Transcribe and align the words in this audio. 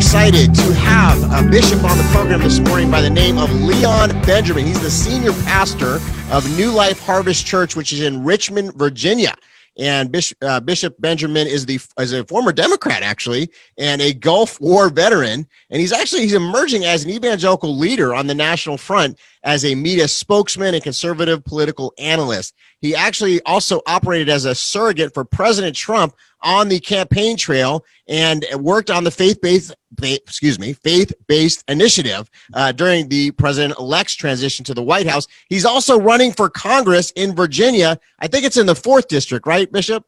excited 0.00 0.54
to 0.54 0.72
have 0.72 1.22
a 1.24 1.46
bishop 1.50 1.84
on 1.84 1.98
the 1.98 2.04
program 2.04 2.40
this 2.40 2.58
morning 2.58 2.90
by 2.90 3.02
the 3.02 3.10
name 3.10 3.36
of 3.36 3.52
Leon 3.52 4.08
Benjamin. 4.22 4.64
He's 4.64 4.80
the 4.80 4.90
senior 4.90 5.32
pastor 5.44 5.98
of 6.32 6.50
New 6.56 6.70
Life 6.70 6.98
Harvest 7.00 7.44
Church, 7.44 7.76
which 7.76 7.92
is 7.92 8.00
in 8.00 8.24
Richmond, 8.24 8.72
Virginia. 8.76 9.34
And 9.78 10.10
Bishop, 10.10 10.38
uh, 10.40 10.58
Bishop 10.60 10.98
Benjamin 11.00 11.46
is 11.46 11.66
the 11.66 11.78
is 11.98 12.14
a 12.14 12.24
former 12.24 12.50
Democrat 12.50 13.02
actually, 13.02 13.50
and 13.76 14.00
a 14.00 14.14
Gulf 14.14 14.58
War 14.58 14.88
veteran. 14.88 15.46
And 15.68 15.80
he's 15.80 15.92
actually 15.92 16.22
he's 16.22 16.32
emerging 16.32 16.86
as 16.86 17.04
an 17.04 17.10
evangelical 17.10 17.76
leader 17.76 18.14
on 18.14 18.26
the 18.26 18.34
national 18.34 18.78
front 18.78 19.18
as 19.42 19.64
a 19.64 19.74
media 19.74 20.06
spokesman 20.06 20.74
and 20.74 20.82
conservative 20.82 21.44
political 21.44 21.92
analyst. 21.98 22.54
He 22.80 22.94
actually 22.94 23.40
also 23.42 23.80
operated 23.86 24.28
as 24.28 24.44
a 24.44 24.54
surrogate 24.54 25.14
for 25.14 25.24
President 25.24 25.74
Trump 25.76 26.14
on 26.42 26.68
the 26.68 26.80
campaign 26.80 27.36
trail 27.36 27.84
and 28.08 28.44
worked 28.54 28.90
on 28.90 29.04
the 29.04 29.10
faith-based, 29.10 29.74
excuse 30.02 30.58
me, 30.58 30.72
faith-based 30.72 31.64
initiative 31.68 32.30
uh, 32.54 32.72
during 32.72 33.08
the 33.08 33.30
president-elect's 33.32 34.14
transition 34.14 34.64
to 34.64 34.74
the 34.74 34.82
White 34.82 35.06
House. 35.06 35.26
He's 35.48 35.64
also 35.64 35.98
running 35.98 36.32
for 36.32 36.48
Congress 36.48 37.10
in 37.12 37.34
Virginia. 37.34 37.98
I 38.18 38.26
think 38.26 38.44
it's 38.44 38.56
in 38.56 38.66
the 38.66 38.74
fourth 38.74 39.08
district, 39.08 39.46
right, 39.46 39.70
Bishop? 39.70 40.04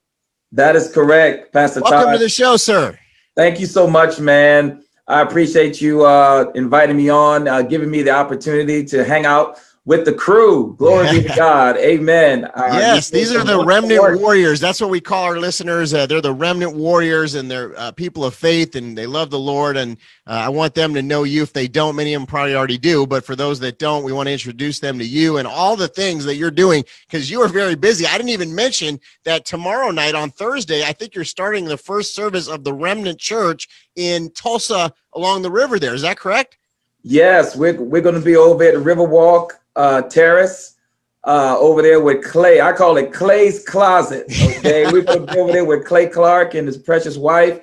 That 0.52 0.76
is 0.76 0.90
correct, 0.92 1.52
Pastor. 1.52 1.80
Welcome 1.80 2.04
Todd. 2.04 2.12
to 2.14 2.18
the 2.18 2.28
show, 2.28 2.56
sir. 2.56 2.98
Thank 3.34 3.60
you 3.60 3.66
so 3.66 3.86
much, 3.86 4.20
man. 4.20 4.81
I 5.08 5.20
appreciate 5.22 5.80
you 5.80 6.04
uh, 6.04 6.52
inviting 6.54 6.96
me 6.96 7.08
on, 7.08 7.48
uh, 7.48 7.62
giving 7.62 7.90
me 7.90 8.02
the 8.02 8.12
opportunity 8.12 8.84
to 8.84 9.04
hang 9.04 9.26
out 9.26 9.58
with 9.84 10.04
the 10.04 10.12
crew. 10.12 10.76
Glory 10.78 11.10
be 11.10 11.28
to 11.28 11.34
God. 11.34 11.76
Amen. 11.76 12.48
Uh, 12.62 12.68
yes, 12.78 13.08
these 13.08 13.34
are 13.34 13.42
the 13.44 13.64
remnant 13.64 14.20
warriors. 14.20 14.60
That's 14.60 14.80
what 14.80 14.90
we 14.90 15.00
call 15.00 15.24
our 15.24 15.38
listeners. 15.38 15.94
Uh, 15.94 16.06
they're 16.06 16.20
the 16.20 16.34
remnant 16.34 16.76
warriors 16.76 17.34
and 17.34 17.50
they're 17.50 17.76
uh, 17.78 17.90
people 17.92 18.24
of 18.24 18.34
faith 18.34 18.76
and 18.76 18.96
they 18.96 19.06
love 19.06 19.30
the 19.30 19.38
Lord. 19.38 19.76
And 19.76 19.96
uh, 20.26 20.32
I 20.32 20.48
want 20.50 20.74
them 20.74 20.92
to 20.94 21.02
know 21.02 21.24
you. 21.24 21.42
If 21.42 21.52
they 21.52 21.66
don't, 21.66 21.96
many 21.96 22.14
of 22.14 22.20
them 22.20 22.26
probably 22.26 22.54
already 22.54 22.78
do. 22.78 23.06
But 23.06 23.24
for 23.24 23.34
those 23.34 23.58
that 23.60 23.78
don't, 23.78 24.04
we 24.04 24.12
want 24.12 24.26
to 24.26 24.32
introduce 24.32 24.80
them 24.80 24.98
to 24.98 25.04
you 25.04 25.38
and 25.38 25.48
all 25.48 25.76
the 25.76 25.88
things 25.88 26.24
that 26.26 26.36
you're 26.36 26.50
doing 26.50 26.84
because 27.06 27.30
you 27.30 27.40
are 27.40 27.48
very 27.48 27.74
busy. 27.74 28.06
I 28.06 28.16
didn't 28.16 28.30
even 28.30 28.54
mention 28.54 29.00
that 29.24 29.46
tomorrow 29.46 29.90
night 29.90 30.14
on 30.14 30.30
Thursday, 30.30 30.84
I 30.84 30.92
think 30.92 31.14
you're 31.14 31.24
starting 31.24 31.64
the 31.64 31.78
first 31.78 32.14
service 32.14 32.48
of 32.48 32.64
the 32.64 32.74
Remnant 32.74 33.18
Church 33.18 33.66
in 33.96 34.30
Tulsa 34.32 34.92
along 35.14 35.42
the 35.42 35.50
river 35.50 35.78
there. 35.78 35.94
Is 35.94 36.02
that 36.02 36.18
correct? 36.18 36.58
Yes, 37.02 37.56
we're, 37.56 37.80
we're 37.80 38.02
going 38.02 38.14
to 38.14 38.20
be 38.20 38.36
over 38.36 38.62
at 38.62 38.74
the 38.74 38.80
Riverwalk 38.80 39.52
uh, 39.76 40.02
Terrace 40.02 40.76
uh, 41.24 41.56
over 41.58 41.82
there 41.82 42.00
with 42.00 42.24
Clay. 42.24 42.60
I 42.60 42.72
call 42.72 42.96
it 42.96 43.12
Clay's 43.12 43.64
Closet. 43.64 44.26
Okay, 44.58 44.90
we 44.92 45.02
put 45.02 45.36
over 45.36 45.52
there 45.52 45.64
with 45.64 45.84
Clay 45.84 46.06
Clark 46.06 46.54
and 46.54 46.66
his 46.66 46.76
precious 46.76 47.16
wife, 47.16 47.60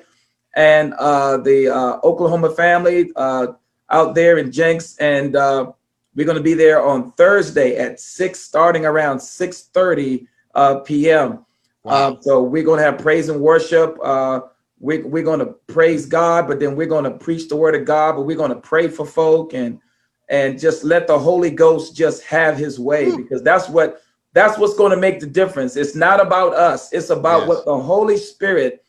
and 0.56 0.94
uh, 0.94 1.38
the 1.38 1.74
uh, 1.74 2.00
Oklahoma 2.04 2.52
family 2.52 3.12
uh, 3.16 3.48
out 3.90 4.16
there 4.16 4.38
in 4.38 4.52
Jenks, 4.52 4.98
and 4.98 5.36
uh, 5.36 5.72
we're 6.16 6.26
going 6.26 6.38
to 6.38 6.44
be 6.44 6.54
there 6.54 6.86
on 6.86 7.12
Thursday 7.14 7.78
at 7.78 8.00
six, 8.00 8.40
starting 8.40 8.86
around 8.86 9.20
six 9.20 9.64
thirty 9.74 10.28
uh, 10.56 10.80
p.m. 10.80 11.46
Wow. 11.84 11.94
Uh, 11.94 12.22
so 12.22 12.44
we're 12.44 12.64
going 12.64 12.80
to 12.80 12.84
have 12.84 12.98
praise 12.98 13.30
and 13.30 13.40
worship. 13.40 13.98
Uh, 14.04 14.42
we, 14.80 15.00
we're 15.00 15.24
going 15.24 15.40
to 15.40 15.54
praise 15.68 16.06
God, 16.06 16.48
but 16.48 16.60
then 16.60 16.76
we're 16.76 16.88
going 16.88 17.04
to 17.04 17.12
preach 17.12 17.50
the 17.50 17.56
word 17.56 17.76
of 17.76 17.86
God, 17.86 18.16
but 18.16 18.24
we're 18.24 18.38
going 18.38 18.50
to 18.54 18.56
pray 18.56 18.88
for 18.88 19.06
folk 19.06 19.54
and 19.54 19.80
and 20.30 20.60
just 20.60 20.84
let 20.84 21.08
the 21.08 21.18
Holy 21.18 21.50
Ghost 21.50 21.96
just 21.96 22.24
have 22.24 22.58
his 22.58 22.80
way 22.80 23.10
hmm. 23.10 23.18
because 23.18 23.42
that's 23.42 23.68
what 23.68 24.02
that's 24.34 24.60
what's 24.60 24.76
going 24.76 24.92
to 24.92 24.98
make 24.98 25.20
the 25.20 25.26
difference. 25.26 25.76
It's 25.76 25.96
not 25.96 26.22
about 26.22 26.54
us. 26.54 26.94
It's 26.94 27.10
about 27.10 27.40
yes. 27.42 27.48
what 27.48 27.66
the 27.66 27.78
Holy 27.78 28.16
Spirit 28.16 28.86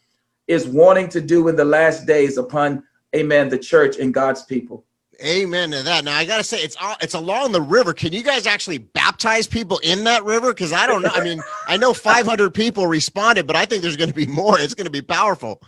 is 0.47 0.67
wanting 0.67 1.09
to 1.09 1.21
do 1.21 1.49
in 1.49 1.57
the 1.57 1.65
last 1.65 2.07
days 2.07 2.37
upon 2.37 2.85
amen 3.17 3.49
the 3.49 3.59
church 3.59 3.99
and 3.99 4.13
God's 4.13 4.45
people. 4.45 4.85
Amen 5.25 5.71
to 5.71 5.83
that. 5.83 6.05
Now 6.05 6.17
I 6.17 6.25
gotta 6.25 6.45
say 6.45 6.59
it's 6.63 6.77
all, 6.81 6.97
it's 7.01 7.15
along 7.15 7.53
the 7.53 7.61
river. 7.61 7.93
Can 7.93 8.13
you 8.13 8.23
guys 8.23 8.47
actually 8.47 8.79
baptize 8.79 9.47
people 9.47 9.79
in 9.79 10.05
that 10.05 10.25
river? 10.25 10.53
Because 10.53 10.73
I 10.73 10.87
don't 10.87 11.03
know. 11.03 11.11
I 11.13 11.23
mean, 11.23 11.43
I 11.67 11.77
know 11.77 11.93
500 11.93 12.55
people 12.55 12.87
responded, 12.87 13.47
but 13.47 13.55
I 13.57 13.67
think 13.67 13.83
there's 13.83 13.99
going 13.99 14.09
to 14.09 14.15
be 14.15 14.27
more. 14.27 14.59
It's 14.59 14.75
going 14.75 14.87
to 14.87 14.91
be 14.91 15.03
powerful. 15.03 15.63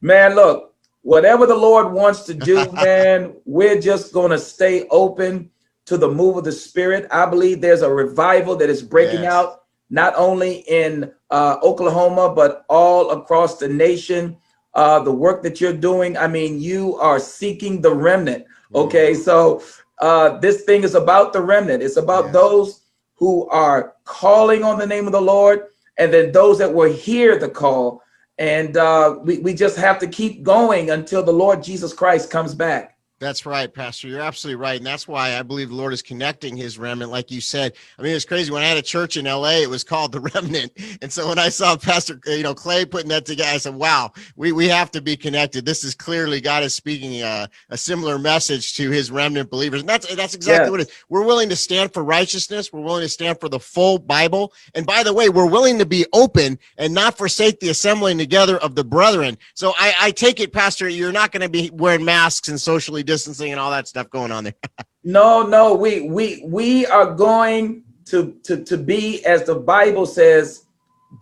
Man, 0.00 0.34
look, 0.36 0.71
whatever 1.02 1.46
the 1.46 1.56
Lord 1.56 1.92
wants 1.92 2.22
to 2.22 2.34
do, 2.34 2.70
man, 2.72 3.34
we're 3.44 3.80
just 3.80 4.12
going 4.12 4.30
to 4.30 4.38
stay 4.38 4.86
open 4.88 5.50
to 5.84 5.96
the 5.98 6.08
move 6.08 6.36
of 6.36 6.44
the 6.44 6.52
Spirit. 6.52 7.06
I 7.10 7.26
believe 7.26 7.60
there's 7.60 7.82
a 7.82 7.92
revival 7.92 8.56
that 8.56 8.70
is 8.70 8.82
breaking 8.82 9.24
yes. 9.24 9.32
out, 9.32 9.62
not 9.90 10.14
only 10.16 10.64
in 10.68 11.12
uh, 11.30 11.58
Oklahoma, 11.62 12.32
but 12.34 12.64
all 12.68 13.10
across 13.10 13.58
the 13.58 13.68
nation. 13.68 14.36
Uh, 14.74 15.00
the 15.00 15.12
work 15.12 15.42
that 15.42 15.60
you're 15.60 15.72
doing, 15.72 16.16
I 16.16 16.26
mean, 16.28 16.58
you 16.58 16.96
are 16.96 17.18
seeking 17.18 17.82
the 17.82 17.92
remnant. 17.92 18.46
Okay, 18.74 19.12
mm-hmm. 19.12 19.20
so 19.20 19.62
uh, 19.98 20.38
this 20.38 20.62
thing 20.62 20.82
is 20.82 20.94
about 20.94 21.34
the 21.34 21.42
remnant, 21.42 21.82
it's 21.82 21.98
about 21.98 22.24
yes. 22.26 22.32
those 22.32 22.80
who 23.16 23.46
are 23.50 23.94
calling 24.04 24.64
on 24.64 24.78
the 24.78 24.86
name 24.86 25.06
of 25.06 25.12
the 25.12 25.20
Lord, 25.20 25.66
and 25.98 26.12
then 26.12 26.32
those 26.32 26.58
that 26.58 26.72
will 26.72 26.90
hear 26.90 27.38
the 27.38 27.48
call 27.48 28.02
and 28.38 28.76
uh, 28.76 29.18
we, 29.22 29.38
we 29.38 29.54
just 29.54 29.76
have 29.76 29.98
to 30.00 30.06
keep 30.06 30.42
going 30.42 30.90
until 30.90 31.22
the 31.22 31.32
Lord 31.32 31.62
Jesus 31.62 31.92
Christ 31.92 32.30
comes 32.30 32.54
back. 32.54 32.91
That's 33.22 33.46
right, 33.46 33.72
Pastor. 33.72 34.08
You're 34.08 34.20
absolutely 34.20 34.60
right. 34.60 34.78
And 34.78 34.84
that's 34.84 35.06
why 35.06 35.38
I 35.38 35.42
believe 35.42 35.68
the 35.68 35.76
Lord 35.76 35.92
is 35.92 36.02
connecting 36.02 36.56
his 36.56 36.76
remnant, 36.76 37.12
like 37.12 37.30
you 37.30 37.40
said. 37.40 37.74
I 37.96 38.02
mean, 38.02 38.16
it's 38.16 38.24
crazy. 38.24 38.50
When 38.50 38.64
I 38.64 38.66
had 38.66 38.78
a 38.78 38.82
church 38.82 39.16
in 39.16 39.26
LA, 39.26 39.60
it 39.60 39.70
was 39.70 39.84
called 39.84 40.10
the 40.10 40.18
remnant. 40.34 40.72
And 41.00 41.12
so 41.12 41.28
when 41.28 41.38
I 41.38 41.48
saw 41.48 41.76
Pastor, 41.76 42.18
you 42.26 42.42
know, 42.42 42.52
Clay 42.52 42.84
putting 42.84 43.10
that 43.10 43.24
together, 43.24 43.48
I 43.48 43.58
said, 43.58 43.76
wow, 43.76 44.10
we, 44.34 44.50
we 44.50 44.66
have 44.66 44.90
to 44.90 45.00
be 45.00 45.16
connected. 45.16 45.64
This 45.64 45.84
is 45.84 45.94
clearly 45.94 46.40
God 46.40 46.64
is 46.64 46.74
speaking 46.74 47.22
uh, 47.22 47.46
a 47.70 47.76
similar 47.76 48.18
message 48.18 48.74
to 48.74 48.90
his 48.90 49.12
remnant 49.12 49.50
believers. 49.50 49.82
And 49.82 49.88
that's, 49.88 50.12
that's 50.16 50.34
exactly 50.34 50.64
yes. 50.64 50.70
what 50.72 50.80
it 50.80 50.88
is. 50.88 50.94
We're 51.08 51.24
willing 51.24 51.48
to 51.50 51.56
stand 51.56 51.94
for 51.94 52.02
righteousness. 52.02 52.72
We're 52.72 52.80
willing 52.80 53.02
to 53.02 53.08
stand 53.08 53.38
for 53.38 53.48
the 53.48 53.60
full 53.60 54.00
Bible. 54.00 54.52
And 54.74 54.84
by 54.84 55.04
the 55.04 55.12
way, 55.12 55.28
we're 55.28 55.48
willing 55.48 55.78
to 55.78 55.86
be 55.86 56.06
open 56.12 56.58
and 56.76 56.92
not 56.92 57.16
forsake 57.18 57.60
the 57.60 57.68
assembling 57.68 58.18
together 58.18 58.58
of 58.58 58.74
the 58.74 58.82
brethren. 58.82 59.38
So 59.54 59.74
I, 59.78 59.94
I 60.00 60.10
take 60.10 60.40
it, 60.40 60.52
Pastor, 60.52 60.88
you're 60.88 61.12
not 61.12 61.30
going 61.30 61.42
to 61.42 61.48
be 61.48 61.70
wearing 61.72 62.04
masks 62.04 62.48
and 62.48 62.60
socially 62.60 63.04
distancing 63.12 63.52
and 63.52 63.60
all 63.60 63.70
that 63.70 63.86
stuff 63.86 64.08
going 64.08 64.32
on 64.32 64.44
there. 64.44 64.54
no, 65.04 65.42
no, 65.42 65.74
we 65.74 66.08
we 66.08 66.42
we 66.46 66.86
are 66.86 67.14
going 67.14 67.84
to 68.06 68.32
to 68.44 68.64
to 68.64 68.76
be 68.76 69.24
as 69.24 69.44
the 69.44 69.54
Bible 69.54 70.06
says, 70.06 70.64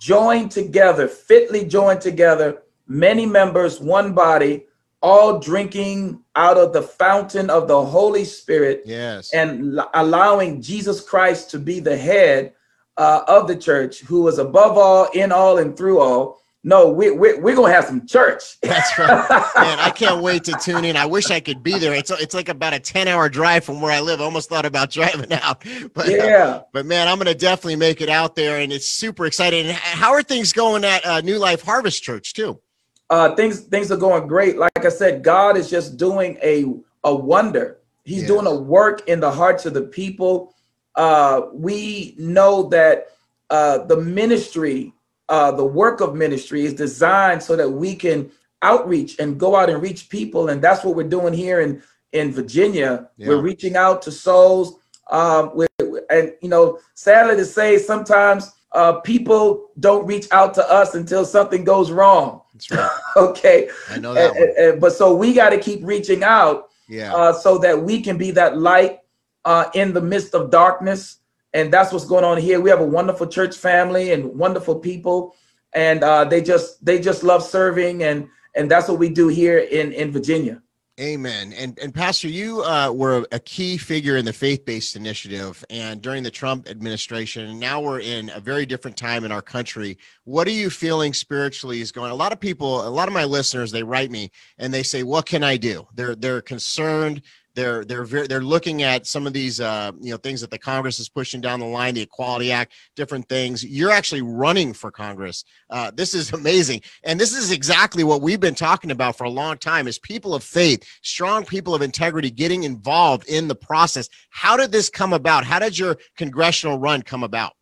joined 0.01 0.51
together, 0.53 1.09
fitly 1.09 1.65
joined 1.65 2.01
together, 2.01 2.63
many 2.87 3.27
members, 3.27 3.81
one 3.81 4.15
body, 4.15 4.66
all 5.03 5.41
drinking 5.41 6.22
out 6.37 6.57
of 6.57 6.72
the 6.72 6.83
fountain 6.83 7.51
of 7.51 7.66
the 7.66 7.84
Holy 7.84 8.25
Spirit. 8.25 8.83
Yes. 8.84 9.34
And 9.34 9.81
allowing 9.95 10.63
Jesus 10.63 11.01
Christ 11.01 11.51
to 11.51 11.59
be 11.59 11.81
the 11.81 11.97
head 11.97 12.53
uh, 12.97 13.22
of 13.27 13.48
the 13.48 13.57
church, 13.57 14.01
who 14.01 14.28
is 14.28 14.39
above 14.39 14.78
all, 14.78 15.09
in 15.13 15.33
all, 15.33 15.59
and 15.59 15.77
through 15.77 15.98
all 16.01 16.40
no, 16.62 16.91
we, 16.91 17.10
we, 17.10 17.39
we're 17.39 17.54
going 17.54 17.71
to 17.71 17.74
have 17.74 17.86
some 17.86 18.07
church. 18.07 18.60
That's 18.60 18.98
right. 18.98 19.09
Man, 19.57 19.78
I 19.78 19.91
can't 19.91 20.22
wait 20.22 20.45
to 20.45 20.53
tune 20.53 20.84
in. 20.84 20.95
I 20.95 21.07
wish 21.07 21.30
I 21.30 21.41
could 21.41 21.62
be 21.62 21.78
there. 21.78 21.95
It's, 21.95 22.10
it's 22.10 22.34
like 22.34 22.51
about 22.51 22.74
a 22.74 22.80
10 22.80 23.09
hour 23.09 23.30
drive 23.30 23.65
from 23.65 23.80
where 23.80 23.92
I 23.92 24.01
live. 24.01 24.21
I 24.21 24.24
almost 24.24 24.51
thought 24.51 24.66
about 24.66 24.91
driving 24.91 25.33
out. 25.33 25.65
But, 25.95 26.09
uh, 26.09 26.12
yeah. 26.12 26.45
Uh, 26.45 26.62
but 26.72 26.86
man, 26.86 27.09
I'm 27.09 27.16
going 27.16 27.27
to 27.27 27.34
definitely 27.34 27.77
make 27.77 28.01
it 28.01 28.09
out 28.09 28.34
there. 28.34 28.60
And 28.60 28.72
it's 28.72 28.89
super 28.89 29.27
exciting. 29.27 29.74
How 29.74 30.12
are 30.12 30.22
things 30.22 30.53
going 30.53 30.84
at 30.84 31.04
uh, 31.07 31.21
New 31.22 31.39
Life 31.39 31.62
Harvest 31.62 32.03
Church, 32.03 32.34
too? 32.34 32.60
Uh, 33.09 33.34
things 33.34 33.60
things 33.60 33.91
are 33.91 33.97
going 33.97 34.28
great. 34.28 34.56
Like 34.56 34.84
I 34.84 34.89
said, 34.89 35.24
God 35.24 35.56
is 35.56 35.68
just 35.68 35.97
doing 35.97 36.39
a, 36.42 36.65
a 37.03 37.15
wonder. 37.15 37.78
He's 38.04 38.27
doing 38.27 38.47
a 38.47 38.54
work 38.54 39.09
in 39.09 39.21
the 39.21 39.30
hearts 39.30 39.66
of 39.66 39.74
the 39.74 39.83
people. 39.83 40.54
Uh, 40.95 41.42
we 41.53 42.15
know 42.18 42.68
that 42.68 43.09
uh, 43.51 43.78
the 43.84 43.97
ministry 43.97 44.92
uh, 45.30 45.53
the 45.53 45.65
work 45.65 46.00
of 46.00 46.15
ministry 46.15 46.66
is 46.66 46.74
designed 46.74 47.42
so 47.42 47.56
that 47.56 47.71
we 47.71 47.94
can 47.94 48.30
outreach 48.62 49.18
and 49.18 49.38
go 49.41 49.56
out 49.56 49.71
and 49.71 49.80
reach 49.80 50.10
people. 50.10 50.50
And 50.50 50.60
that's 50.60 50.84
what 50.84 50.94
we're 50.94 51.09
doing 51.09 51.32
here 51.32 51.60
in 51.60 51.82
in 52.12 52.32
virginia. 52.32 53.09
Yeah. 53.16 53.28
we're 53.28 53.41
reaching 53.41 53.77
out 53.77 54.03
to 54.03 54.10
souls 54.10 54.78
um 55.12 55.66
and 56.10 56.32
you 56.42 56.48
know 56.48 56.78
sadly 56.94 57.36
to 57.36 57.44
say 57.44 57.78
sometimes 57.78 58.50
uh 58.72 58.94
people 59.00 59.71
don't 59.78 60.06
reach 60.06 60.27
out 60.32 60.53
to 60.54 60.71
us 60.71 60.94
until 60.94 61.24
something 61.24 61.65
goes 61.65 61.91
wrong. 61.91 62.42
That's 62.53 62.71
right. 62.71 62.91
Okay. 63.16 63.71
I 63.88 63.98
know 63.98 64.15
that 64.15 64.36
and, 64.36 64.50
and, 64.56 64.80
but 64.80 64.92
so 64.92 65.15
we 65.15 65.32
got 65.32 65.50
to 65.50 65.59
keep 65.59 65.80
reaching 65.84 66.22
out 66.24 66.71
yeah. 66.88 67.15
uh, 67.15 67.32
so 67.32 67.59
that 67.59 67.80
we 67.80 68.03
can 68.03 68.18
be 68.18 68.32
that 68.32 68.59
light 68.59 69.00
uh 69.44 69.66
in 69.74 69.92
the 69.92 70.03
midst 70.03 70.34
of 70.34 70.50
darkness 70.50 71.18
and 71.53 71.73
that's 71.73 71.93
what's 71.93 72.05
going 72.05 72.25
on 72.25 72.39
here. 72.39 72.61
We 72.61 72.71
have 72.71 72.81
a 72.81 72.87
wonderful 72.87 73.27
church 73.27 73.57
family 73.57 74.13
and 74.13 74.27
wonderful 74.39 74.79
people, 74.79 75.35
and 75.73 76.03
uh, 76.03 76.25
they 76.25 76.43
just 76.43 76.85
they 76.85 77.01
just 77.01 77.23
love 77.23 77.43
serving, 77.43 78.03
and 78.03 78.29
and 78.55 78.71
that's 78.71 78.89
what 78.89 78.99
we 78.99 79.09
do 79.09 79.29
here 79.29 79.59
in 79.59 79.93
in 79.93 80.13
Virginia. 80.13 80.63
Amen. 81.01 81.55
And 81.55 81.79
and 81.79 81.95
Pastor, 81.95 82.29
you 82.29 82.63
uh, 82.63 82.93
were 82.93 83.27
a 83.33 83.41
key 83.41 83.79
figure 83.79 84.19
in 84.19 84.27
the 84.27 84.35
faith-based 84.35 84.97
initiative, 84.97 85.65
and 85.71 86.03
during 86.03 86.23
the 86.23 86.31
Trump 86.31 86.69
administration. 86.69 87.47
And 87.47 87.59
now 87.59 87.81
we're 87.81 88.01
in 88.01 88.31
a 88.35 88.41
very 88.41 88.67
different 88.67 88.99
time 88.99 89.25
in 89.25 89.33
our 89.33 89.41
country. 89.41 89.97
What 90.25 90.47
are 90.47 90.53
you 90.53 90.69
feeling 90.69 91.15
spiritually 91.15 91.81
is 91.81 91.91
going? 91.91 92.11
A 92.11 92.15
lot 92.15 92.33
of 92.33 92.41
people, 92.41 92.87
a 92.87 92.91
lot 92.91 93.09
of 93.09 93.15
my 93.15 93.25
listeners, 93.25 93.73
they 93.73 93.83
write 93.83 94.11
me 94.11 94.31
and 94.59 94.75
they 94.75 94.83
say, 94.83 95.03
"What 95.03 95.25
can 95.25 95.43
I 95.43 95.57
do?" 95.57 95.89
They're 95.95 96.15
they're 96.15 96.43
concerned 96.43 97.23
they're 97.55 97.85
they're 97.85 98.05
very, 98.05 98.27
they're 98.27 98.43
looking 98.43 98.83
at 98.83 99.07
some 99.07 99.27
of 99.27 99.33
these 99.33 99.61
uh, 99.61 99.93
you 100.01 100.11
know 100.11 100.17
things 100.17 100.41
that 100.41 100.51
the 100.51 100.59
Congress 100.59 100.99
is 100.99 101.09
pushing 101.09 101.41
down 101.41 101.61
the 101.61 101.67
line, 101.67 101.95
the 101.95 102.03
Equality 102.03 102.53
Act, 102.53 102.73
different 102.97 103.29
things. 103.29 103.65
You're 103.65 103.91
actually 103.91 104.23
running 104.23 104.73
for 104.73 104.91
Congress. 104.91 105.45
Uh, 105.69 105.91
this 105.95 106.15
is 106.15 106.33
amazing, 106.41 106.83
and 107.05 107.19
this 107.19 107.37
is 107.37 107.51
exactly 107.51 108.05
what 108.05 108.23
we've 108.23 108.41
been 108.41 108.55
talking 108.55 108.91
about 108.91 109.17
for 109.17 109.25
a 109.25 109.31
long 109.31 109.59
time: 109.59 109.89
is 109.89 109.99
people 109.99 110.35
of 110.35 110.45
faith, 110.45 110.85
strong 111.03 111.45
people 111.45 111.75
of 111.75 111.83
integrity, 111.83 112.31
getting 112.31 112.65
involved 112.65 113.29
in 113.29 113.49
the 113.49 113.55
process. 113.55 114.09
How 114.31 114.57
did 114.57 114.73
this 114.73 114.89
come 114.89 115.13
about? 115.13 115.45
How 115.45 115.59
did 115.59 115.79
your 115.79 115.97
congressional 116.17 116.79
run 116.79 117.03
come 117.03 117.25
about? 117.25 117.53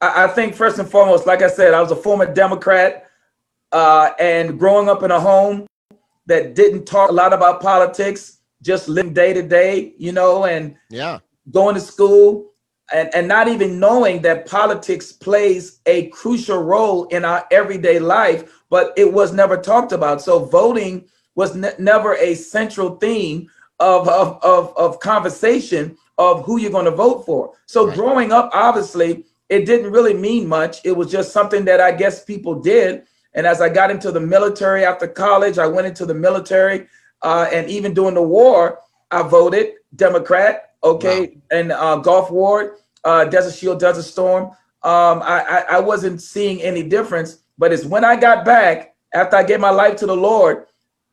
I 0.00 0.26
think 0.26 0.54
first 0.54 0.78
and 0.78 0.88
foremost, 0.88 1.26
like 1.26 1.40
I 1.40 1.48
said, 1.48 1.72
I 1.72 1.80
was 1.80 1.90
a 1.90 1.96
former 1.96 2.32
Democrat, 2.32 3.06
uh, 3.72 4.10
and 4.20 4.58
growing 4.58 4.88
up 4.88 5.02
in 5.02 5.10
a 5.10 5.20
home 5.20 5.66
that 6.26 6.54
didn't 6.54 6.84
talk 6.84 7.10
a 7.10 7.12
lot 7.12 7.32
about 7.32 7.60
politics 7.60 8.35
just 8.66 8.88
living 8.88 9.14
day 9.14 9.32
to 9.32 9.42
day, 9.42 9.94
you 9.96 10.12
know, 10.12 10.44
and 10.44 10.76
yeah, 10.90 11.20
going 11.50 11.74
to 11.74 11.80
school 11.80 12.50
and, 12.92 13.12
and 13.14 13.26
not 13.26 13.48
even 13.48 13.80
knowing 13.80 14.22
that 14.22 14.46
politics 14.46 15.12
plays 15.12 15.80
a 15.86 16.08
crucial 16.08 16.62
role 16.62 17.06
in 17.06 17.24
our 17.24 17.46
everyday 17.50 17.98
life, 17.98 18.62
but 18.70 18.92
it 18.96 19.12
was 19.12 19.32
never 19.32 19.56
talked 19.56 19.92
about. 19.92 20.22
So 20.22 20.44
voting 20.44 21.08
was 21.34 21.54
ne- 21.54 21.74
never 21.78 22.14
a 22.16 22.34
central 22.34 22.96
theme 22.96 23.50
of, 23.80 24.08
of, 24.08 24.42
of, 24.42 24.76
of 24.76 25.00
conversation 25.00 25.96
of 26.18 26.44
who 26.44 26.58
you're 26.58 26.70
going 26.70 26.86
to 26.86 26.90
vote 26.90 27.26
for. 27.26 27.52
So 27.66 27.86
right. 27.86 27.96
growing 27.96 28.32
up, 28.32 28.50
obviously, 28.54 29.24
it 29.48 29.66
didn't 29.66 29.92
really 29.92 30.14
mean 30.14 30.46
much. 30.48 30.78
It 30.84 30.92
was 30.92 31.10
just 31.10 31.32
something 31.32 31.64
that 31.66 31.80
I 31.80 31.92
guess 31.92 32.24
people 32.24 32.54
did. 32.60 33.06
And 33.34 33.46
as 33.46 33.60
I 33.60 33.68
got 33.68 33.90
into 33.90 34.10
the 34.10 34.20
military 34.20 34.84
after 34.84 35.06
college, 35.06 35.58
I 35.58 35.66
went 35.66 35.86
into 35.86 36.06
the 36.06 36.14
military 36.14 36.86
uh, 37.22 37.48
and 37.52 37.68
even 37.68 37.94
during 37.94 38.14
the 38.14 38.22
war, 38.22 38.80
I 39.10 39.22
voted 39.22 39.74
Democrat. 39.94 40.74
Okay, 40.84 41.20
wow. 41.20 41.58
and 41.58 41.72
uh, 41.72 41.96
Gulf 41.96 42.30
War, 42.30 42.76
uh, 43.04 43.24
Desert 43.24 43.54
Shield, 43.54 43.80
Desert 43.80 44.02
Storm. 44.02 44.44
Um, 44.82 45.22
I, 45.22 45.44
I, 45.48 45.58
I 45.76 45.80
wasn't 45.80 46.22
seeing 46.22 46.62
any 46.62 46.82
difference, 46.82 47.38
but 47.58 47.72
it's 47.72 47.84
when 47.84 48.04
I 48.04 48.14
got 48.14 48.44
back 48.44 48.94
after 49.14 49.36
I 49.36 49.42
gave 49.42 49.58
my 49.58 49.70
life 49.70 49.96
to 49.96 50.06
the 50.06 50.16
Lord, 50.16 50.66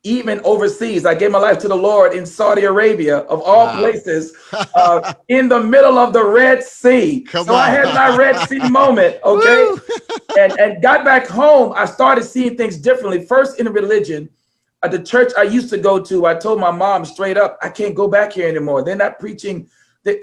even 0.03 0.41
overseas. 0.43 1.05
I 1.05 1.15
gave 1.15 1.31
my 1.31 1.39
life 1.39 1.57
to 1.59 1.67
the 1.67 1.75
Lord 1.75 2.13
in 2.13 2.25
Saudi 2.25 2.65
Arabia, 2.65 3.19
of 3.19 3.41
all 3.41 3.67
wow. 3.67 3.79
places, 3.79 4.35
uh, 4.75 5.13
in 5.29 5.47
the 5.47 5.59
middle 5.59 5.97
of 5.97 6.13
the 6.13 6.23
Red 6.23 6.61
Sea. 6.63 7.21
Come 7.21 7.45
so 7.45 7.53
on. 7.53 7.61
I 7.61 7.69
had 7.69 7.85
my 7.95 8.15
Red 8.15 8.47
Sea 8.47 8.69
moment, 8.69 9.17
okay? 9.23 9.71
and, 10.39 10.51
and 10.59 10.81
got 10.83 11.05
back 11.05 11.25
home. 11.25 11.73
I 11.75 11.85
started 11.85 12.25
seeing 12.25 12.57
things 12.57 12.77
differently, 12.77 13.25
first 13.25 13.59
in 13.59 13.71
religion, 13.71 14.29
at 14.83 14.91
the 14.91 15.01
church 15.01 15.31
I 15.37 15.43
used 15.43 15.69
to 15.69 15.77
go 15.77 15.99
to, 15.99 16.25
I 16.25 16.35
told 16.35 16.59
my 16.59 16.71
mom 16.71 17.05
straight 17.05 17.37
up, 17.37 17.57
I 17.61 17.69
can't 17.69 17.95
go 17.95 18.07
back 18.07 18.33
here 18.33 18.47
anymore. 18.47 18.83
They're 18.83 18.95
not 18.95 19.17
preaching. 19.17 19.69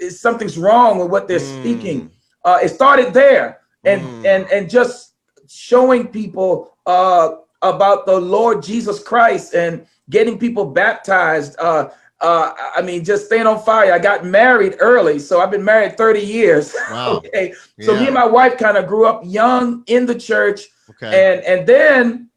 Something's 0.09 0.57
wrong 0.57 0.99
with 0.99 1.09
what 1.09 1.27
they're 1.27 1.39
mm. 1.39 1.59
speaking. 1.59 2.11
Uh, 2.45 2.59
it 2.61 2.69
started 2.69 3.13
there, 3.13 3.61
and 3.83 4.01
mm. 4.01 4.25
and 4.25 4.49
and 4.51 4.69
just 4.69 5.15
showing 5.47 6.07
people 6.07 6.77
uh, 6.85 7.31
about 7.61 8.05
the 8.05 8.19
Lord 8.19 8.61
Jesus 8.61 9.01
Christ 9.01 9.55
and 9.55 9.85
getting 10.09 10.37
people 10.37 10.65
baptized. 10.65 11.55
Uh, 11.59 11.89
uh, 12.19 12.53
I 12.75 12.83
mean, 12.83 13.03
just 13.03 13.25
staying 13.25 13.47
on 13.47 13.63
fire. 13.63 13.91
I 13.91 13.97
got 13.97 14.23
married 14.23 14.75
early, 14.79 15.17
so 15.17 15.41
I've 15.41 15.49
been 15.49 15.65
married 15.65 15.97
30 15.97 16.19
years. 16.19 16.75
Wow. 16.91 17.17
okay. 17.17 17.53
So 17.79 17.93
yeah. 17.93 17.99
me 17.99 18.05
and 18.07 18.13
my 18.13 18.25
wife 18.25 18.57
kind 18.57 18.77
of 18.77 18.85
grew 18.85 19.05
up 19.05 19.21
young 19.25 19.83
in 19.87 20.05
the 20.05 20.13
church. 20.13 20.67
Okay. 20.89 21.33
And 21.33 21.43
and 21.45 21.65
then 21.65 22.29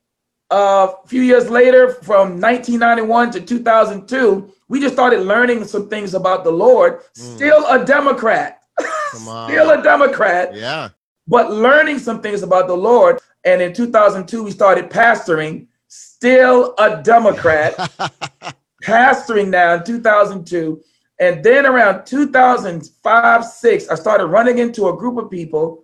a 0.54 0.94
few 1.08 1.22
years 1.22 1.50
later, 1.50 1.94
from 1.94 2.40
1991 2.40 3.32
to 3.32 3.40
2002, 3.40 4.52
we 4.68 4.80
just 4.80 4.94
started 4.94 5.20
learning 5.20 5.64
some 5.64 5.88
things 5.88 6.14
about 6.14 6.44
the 6.44 6.50
Lord. 6.50 7.00
Mm. 7.00 7.34
Still 7.36 7.66
a 7.66 7.84
Democrat. 7.84 8.62
Still 9.14 9.70
a 9.70 9.82
Democrat. 9.82 10.54
Yeah. 10.54 10.90
But 11.26 11.50
learning 11.50 11.98
some 11.98 12.22
things 12.22 12.42
about 12.42 12.68
the 12.68 12.76
Lord. 12.76 13.18
And 13.44 13.60
in 13.60 13.72
2002, 13.72 14.44
we 14.44 14.52
started 14.52 14.90
pastoring. 14.90 15.66
Still 15.88 16.74
a 16.78 17.02
Democrat. 17.02 17.74
pastoring 18.84 19.48
now 19.48 19.74
in 19.74 19.84
2002. 19.84 20.80
And 21.18 21.42
then 21.42 21.66
around 21.66 22.06
2005, 22.06 23.44
six, 23.44 23.88
I 23.88 23.94
started 23.96 24.26
running 24.26 24.58
into 24.58 24.88
a 24.88 24.96
group 24.96 25.16
of 25.18 25.30
people 25.30 25.83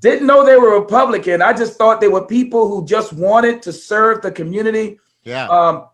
didn't 0.00 0.26
know 0.26 0.44
they 0.44 0.56
were 0.56 0.78
Republican. 0.78 1.42
I 1.42 1.52
just 1.52 1.78
thought 1.78 2.00
they 2.00 2.08
were 2.08 2.26
people 2.26 2.68
who 2.68 2.84
just 2.86 3.12
wanted 3.12 3.62
to 3.62 3.72
serve 3.72 4.22
the 4.22 4.30
community. 4.30 4.98
Yeah. 5.24 5.48
Um, 5.48 5.88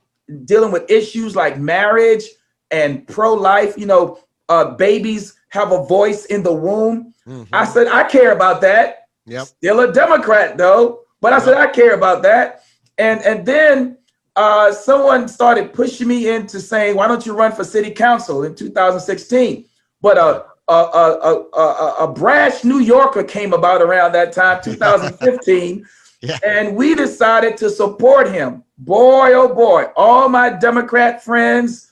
dealing 0.44 0.72
with 0.72 0.90
issues 0.90 1.36
like 1.36 1.58
marriage 1.58 2.24
and 2.70 3.06
pro-life. 3.06 3.76
You 3.78 3.86
know, 3.86 4.18
uh, 4.48 4.72
babies 4.74 5.34
have 5.50 5.72
a 5.72 5.84
voice 5.84 6.26
in 6.26 6.42
the 6.42 6.52
womb. 6.52 7.14
Mm-hmm. 7.26 7.54
I 7.54 7.64
said 7.64 7.88
I 7.88 8.04
care 8.04 8.32
about 8.32 8.60
that. 8.62 9.08
Yep. 9.26 9.46
Still 9.46 9.80
a 9.80 9.92
Democrat 9.92 10.58
though, 10.58 11.00
but 11.20 11.32
I 11.32 11.36
yep. 11.36 11.44
said 11.44 11.54
I 11.54 11.66
care 11.68 11.94
about 11.94 12.22
that. 12.22 12.64
And 12.98 13.20
and 13.22 13.46
then 13.46 13.98
uh, 14.34 14.72
someone 14.72 15.28
started 15.28 15.72
pushing 15.72 16.08
me 16.08 16.30
into 16.30 16.60
saying, 16.60 16.96
"Why 16.96 17.06
don't 17.06 17.24
you 17.24 17.34
run 17.34 17.52
for 17.52 17.64
city 17.64 17.90
council 17.90 18.44
in 18.44 18.54
2016?" 18.54 19.64
But 20.00 20.18
uh, 20.18 20.42
a, 20.68 20.72
a, 20.72 21.44
a, 21.54 21.94
a, 22.00 22.12
brash 22.12 22.64
New 22.64 22.78
Yorker 22.78 23.24
came 23.24 23.52
about 23.52 23.82
around 23.82 24.12
that 24.12 24.32
time, 24.32 24.60
2015, 24.64 25.86
yeah. 26.20 26.38
and 26.44 26.76
we 26.76 26.94
decided 26.94 27.56
to 27.58 27.68
support 27.68 28.30
him. 28.30 28.62
Boy, 28.78 29.32
oh 29.34 29.52
boy, 29.52 29.86
all 29.96 30.28
my 30.28 30.50
Democrat 30.50 31.22
friends, 31.22 31.90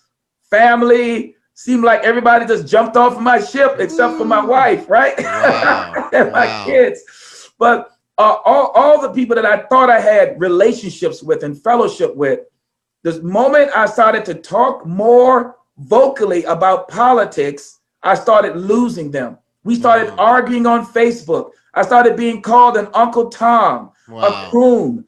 family, 0.51 1.37
seemed 1.55 1.85
like 1.85 2.03
everybody 2.05 2.47
just 2.47 2.67
jumped 2.67 2.97
off 2.97 3.17
of 3.17 3.23
my 3.23 3.39
ship 3.39 3.77
except 3.81 4.17
for 4.17 4.25
my 4.25 4.45
wife, 4.45 4.89
right? 4.89 5.15
Wow. 5.21 6.09
and 6.13 6.33
my 6.33 6.47
wow. 6.47 6.65
kids. 6.65 7.03
But 7.59 7.91
uh, 8.17 8.37
all, 8.45 8.69
all 8.69 9.01
the 9.03 9.11
people 9.11 9.37
that 9.37 9.45
I 9.45 9.65
thought 9.67 9.91
I 9.91 10.01
had 10.01 10.41
relationships 10.41 11.23
with 11.23 11.43
and 11.43 11.61
fellowship 11.63 12.17
with, 12.17 12.41
the 13.03 13.23
moment 13.23 13.71
I 13.75 13.87
started 13.87 14.25
to 14.27 14.35
talk 14.35 14.87
more 14.87 15.57
vocally 15.79 16.45
about 16.45 16.89
politics, 16.89 17.80
I 18.03 18.15
started 18.15 18.57
losing 18.57 19.11
them. 19.11 19.39
We 19.65 19.75
started 19.75 20.11
wow. 20.11 20.25
arguing 20.25 20.67
on 20.67 20.87
Facebook. 20.87 21.51
I 21.75 21.83
started 21.83 22.17
being 22.17 22.43
called 22.43 22.77
an 22.77 22.89
Uncle 22.95 23.29
Tom, 23.29 23.93
wow. 24.09 24.47
a 24.47 24.51
coon, 24.51 25.05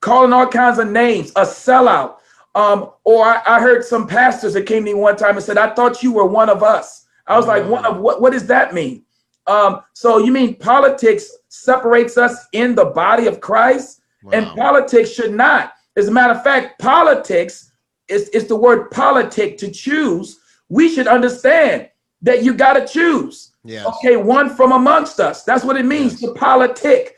calling 0.00 0.32
all 0.32 0.46
kinds 0.46 0.78
of 0.78 0.90
names, 0.90 1.30
a 1.36 1.42
sellout. 1.42 2.16
Um, 2.54 2.90
or 3.04 3.24
I, 3.24 3.42
I, 3.46 3.60
heard 3.60 3.82
some 3.82 4.06
pastors 4.06 4.52
that 4.52 4.66
came 4.66 4.84
to 4.84 4.92
me 4.92 4.94
one 4.94 5.16
time 5.16 5.36
and 5.36 5.44
said, 5.44 5.56
I 5.56 5.74
thought 5.74 6.02
you 6.02 6.12
were 6.12 6.26
one 6.26 6.50
of 6.50 6.62
us. 6.62 7.06
I 7.26 7.36
was 7.36 7.46
wow. 7.46 7.58
like, 7.58 7.66
one 7.66 7.86
of 7.86 7.96
what? 7.98 8.20
What 8.20 8.32
does 8.32 8.46
that 8.48 8.74
mean? 8.74 9.04
Um, 9.46 9.80
so 9.94 10.18
you 10.18 10.32
mean 10.32 10.56
politics 10.56 11.30
separates 11.48 12.18
us 12.18 12.46
in 12.52 12.74
the 12.74 12.86
body 12.86 13.26
of 13.26 13.40
Christ? 13.40 14.02
And 14.32 14.46
politics 14.56 15.10
should 15.10 15.32
not. 15.32 15.72
As 15.96 16.08
a 16.08 16.12
matter 16.12 16.32
of 16.32 16.44
fact, 16.44 16.78
politics 16.78 17.72
is, 18.08 18.28
is 18.30 18.46
the 18.46 18.56
word 18.56 18.90
politic 18.90 19.58
to 19.58 19.70
choose. 19.70 20.38
We 20.68 20.88
should 20.88 21.08
understand 21.08 21.88
that 22.22 22.42
you 22.42 22.54
got 22.54 22.74
to 22.74 22.86
choose. 22.86 23.52
Yeah. 23.64 23.84
Okay, 23.84 24.16
one 24.16 24.54
from 24.54 24.72
amongst 24.72 25.20
us. 25.20 25.44
That's 25.44 25.64
what 25.64 25.76
it 25.76 25.84
means 25.84 26.20
yes. 26.20 26.22
to 26.22 26.34
politic. 26.38 27.16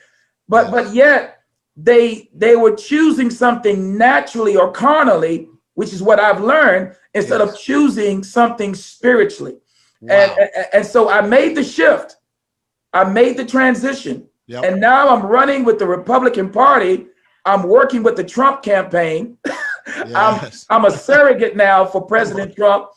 But 0.48 0.64
yes. 0.64 0.70
but 0.70 0.94
yet 0.94 1.38
they 1.76 2.30
they 2.34 2.56
were 2.56 2.74
choosing 2.74 3.30
something 3.30 3.96
naturally 3.96 4.56
or 4.56 4.72
carnally, 4.72 5.48
which 5.74 5.92
is 5.92 6.02
what 6.02 6.20
I've 6.20 6.40
learned, 6.40 6.96
instead 7.14 7.40
yes. 7.40 7.52
of 7.52 7.58
choosing 7.58 8.22
something 8.22 8.74
spiritually. 8.74 9.56
Wow. 10.00 10.14
And, 10.14 10.32
and, 10.38 10.66
and 10.74 10.86
so 10.86 11.08
I 11.08 11.20
made 11.20 11.56
the 11.56 11.64
shift. 11.64 12.16
I 12.92 13.04
made 13.04 13.36
the 13.36 13.44
transition. 13.44 14.28
Yep. 14.46 14.64
And 14.64 14.80
now 14.80 15.08
I'm 15.08 15.24
running 15.24 15.64
with 15.64 15.78
the 15.78 15.86
Republican 15.86 16.50
Party. 16.50 17.06
I'm 17.46 17.62
working 17.64 18.02
with 18.02 18.16
the 18.16 18.24
Trump 18.24 18.62
campaign. 18.62 19.38
I'm, 19.86 20.50
I'm 20.70 20.84
a 20.84 20.90
surrogate 20.90 21.56
now 21.56 21.84
for 21.84 22.02
President 22.02 22.54
Trump 22.56 22.88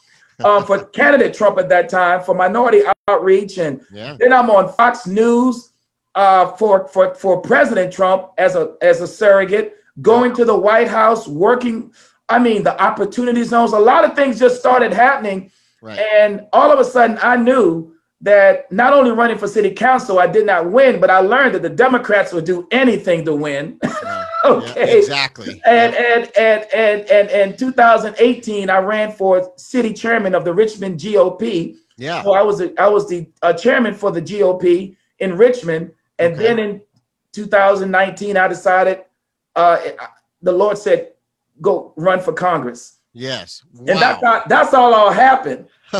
um, 0.44 0.65
for 0.65 0.86
candidate 0.86 1.34
Trump 1.34 1.58
at 1.58 1.70
that 1.70 1.89
time 1.89 2.22
for 2.22 2.36
minority 2.36 2.82
outreach, 3.08 3.58
and 3.58 3.82
yeah. 3.91 4.15
then 4.20 4.34
I'm 4.34 4.50
on 4.50 4.72
Fox 4.74 5.08
News 5.08 5.72
uh, 6.15 6.51
for 6.53 6.88
for 6.88 7.15
for 7.15 7.41
President 7.41 7.91
Trump 7.91 8.32
as 8.38 8.56
a 8.56 8.75
as 8.82 9.01
a 9.01 9.08
surrogate, 9.08 9.75
going 10.01 10.34
to 10.36 10.46
the 10.46 10.58
White 10.58 10.88
House, 10.88 11.27
working. 11.27 11.94
I 12.29 12.39
mean, 12.39 12.63
the 12.63 12.79
opportunity 12.82 13.44
zones. 13.44 13.72
A 13.72 13.79
lot 13.79 14.03
of 14.03 14.15
things 14.15 14.38
just 14.38 14.60
started 14.60 14.94
happening, 14.94 15.51
right. 15.82 15.98
and 15.98 16.46
all 16.53 16.72
of 16.72 16.79
a 16.79 16.84
sudden, 16.84 17.17
I 17.22 17.38
knew 17.38 17.94
that 18.22 18.72
not 18.72 18.94
only 18.94 19.12
running 19.12 19.38
for 19.38 19.48
city 19.48 19.72
council, 19.72 20.20
I 20.20 20.27
did 20.27 20.46
not 20.46 20.72
win, 20.72 21.00
but 21.00 21.10
I 21.10 21.20
learned 21.20 21.56
that 21.56 21.62
the 21.62 21.70
Democrats 21.70 22.34
would 22.34 22.46
do 22.46 22.67
anything 22.72 23.24
to 23.25 23.36
win. 23.36 23.79
okay. 24.69 24.91
Yeah, 24.91 24.97
exactly. 24.97 25.61
And, 25.65 25.95
and 25.95 26.31
and 26.37 26.65
and 26.73 27.01
and 27.09 27.29
and 27.29 27.51
in 27.51 27.57
2018, 27.57 28.69
I 28.69 28.77
ran 28.79 29.11
for 29.11 29.51
city 29.57 29.93
chairman 29.93 30.35
of 30.35 30.45
the 30.45 30.53
Richmond 30.53 30.99
GOP. 30.99 31.75
Yeah. 31.97 32.23
So 32.23 32.33
I 32.33 32.41
was 32.43 32.61
a, 32.61 32.79
I 32.81 32.87
was 32.87 33.07
the 33.09 33.27
uh, 33.41 33.53
chairman 33.53 33.93
for 33.93 34.11
the 34.11 34.21
GOP 34.21 34.95
in 35.19 35.35
Richmond, 35.37 35.91
and 36.19 36.33
Okay. 36.33 36.43
then 36.43 36.59
in 36.59 36.81
2019, 37.33 38.37
I 38.37 38.47
decided 38.47 39.03
uh, 39.55 39.77
the 40.41 40.51
Lord 40.51 40.77
said, 40.77 41.13
"Go 41.61 41.93
run 41.97 42.19
for 42.19 42.33
Congress," 42.33 42.99
Yes. 43.13 43.63
and 43.79 43.87
that's 43.87 44.21
Wow. 44.21 44.41
how, 44.41 44.43
that's 44.47 44.73
all 44.73 44.93
all 44.93 45.11
happened. 45.11 45.67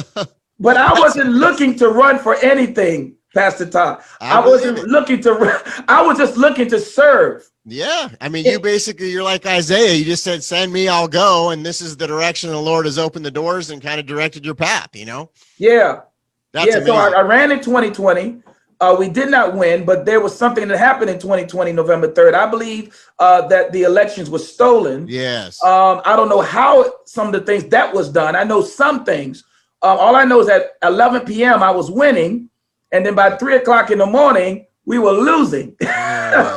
but 0.60 0.78
I 0.78 1.00
wasn't 1.00 1.32
looking 1.32 1.76
to 1.78 1.90
run 1.90 2.20
for 2.20 2.36
anything, 2.36 3.16
Pastor 3.34 3.66
Todd. 3.66 4.04
I, 4.22 4.42
believe 4.42 4.52
wasn't 4.62 4.88
looking 4.90 5.22
to. 5.22 5.34
run- 5.34 5.62
I 5.88 6.06
was 6.06 6.18
just 6.18 6.38
looking 6.38 6.68
to 6.70 6.80
serve. 6.80 7.50
Yeah. 7.70 8.10
I 8.22 8.30
mean, 8.30 8.46
you 8.46 8.62
basically, 8.62 9.12
you're 9.12 9.24
like 9.24 9.46
Isaiah. 9.46 9.94
You 9.94 10.06
just 10.06 10.24
said, 10.24 10.42
send 10.42 10.72
me, 10.72 10.88
I'll 10.88 11.10
go. 11.10 11.50
And 11.50 11.66
this 11.66 11.82
is 11.82 11.98
the 11.98 12.08
direction 12.08 12.50
the 12.50 12.58
Lord 12.58 12.86
has 12.86 12.98
opened 12.98 13.26
the 13.26 13.32
doors 13.32 13.70
and 13.70 13.82
kind 13.82 14.00
of 14.00 14.06
directed 14.06 14.46
your 14.46 14.56
path, 14.56 14.90
you 14.94 15.06
know? 15.06 15.32
Yeah. 15.58 16.02
That's 16.54 16.68
yeah, 16.68 16.78
amazing. 16.78 16.94
so 16.94 16.96
I, 16.96 17.10
I 17.10 17.22
ran 17.22 17.52
in 17.52 17.60
2020. 17.60 18.42
Uh, 18.80 18.96
we 18.98 19.10
did 19.10 19.30
not 19.30 19.54
win, 19.54 19.84
but 19.84 20.06
there 20.06 20.22
was 20.22 20.38
something 20.38 20.68
that 20.68 20.78
happened 20.78 21.10
in 21.10 21.20
2020, 21.20 21.74
November 21.74 22.08
3rd. 22.10 22.36
I 22.36 22.50
believe 22.50 22.98
uh, 23.20 23.46
that 23.48 23.74
the 23.74 23.84
elections 23.84 24.30
were 24.30 24.40
stolen. 24.40 25.06
yes. 25.10 25.62
Um, 25.62 26.02
I 26.06 26.16
don't 26.16 26.30
know 26.30 26.42
how 26.42 26.94
some 27.06 27.28
of 27.28 27.34
the 27.34 27.42
things 27.42 27.66
that 27.66 27.94
was 27.94 28.10
done. 28.10 28.36
I 28.36 28.44
know 28.44 28.62
some 28.62 29.04
things. 29.04 29.44
Um, 29.82 29.98
all 29.98 30.16
I 30.16 30.24
know 30.24 30.40
is 30.40 30.48
that 30.48 30.78
11 30.84 31.26
p.m. 31.26 31.62
I 31.64 31.72
was 31.72 31.92
winning, 31.92 32.50
and 32.92 33.06
then 33.06 33.14
by 33.16 33.36
three 33.36 33.56
o'clock 33.56 33.92
in 33.92 33.98
the 33.98 34.06
morning 34.06 34.67
we 34.88 34.98
were 34.98 35.12
losing. 35.12 35.76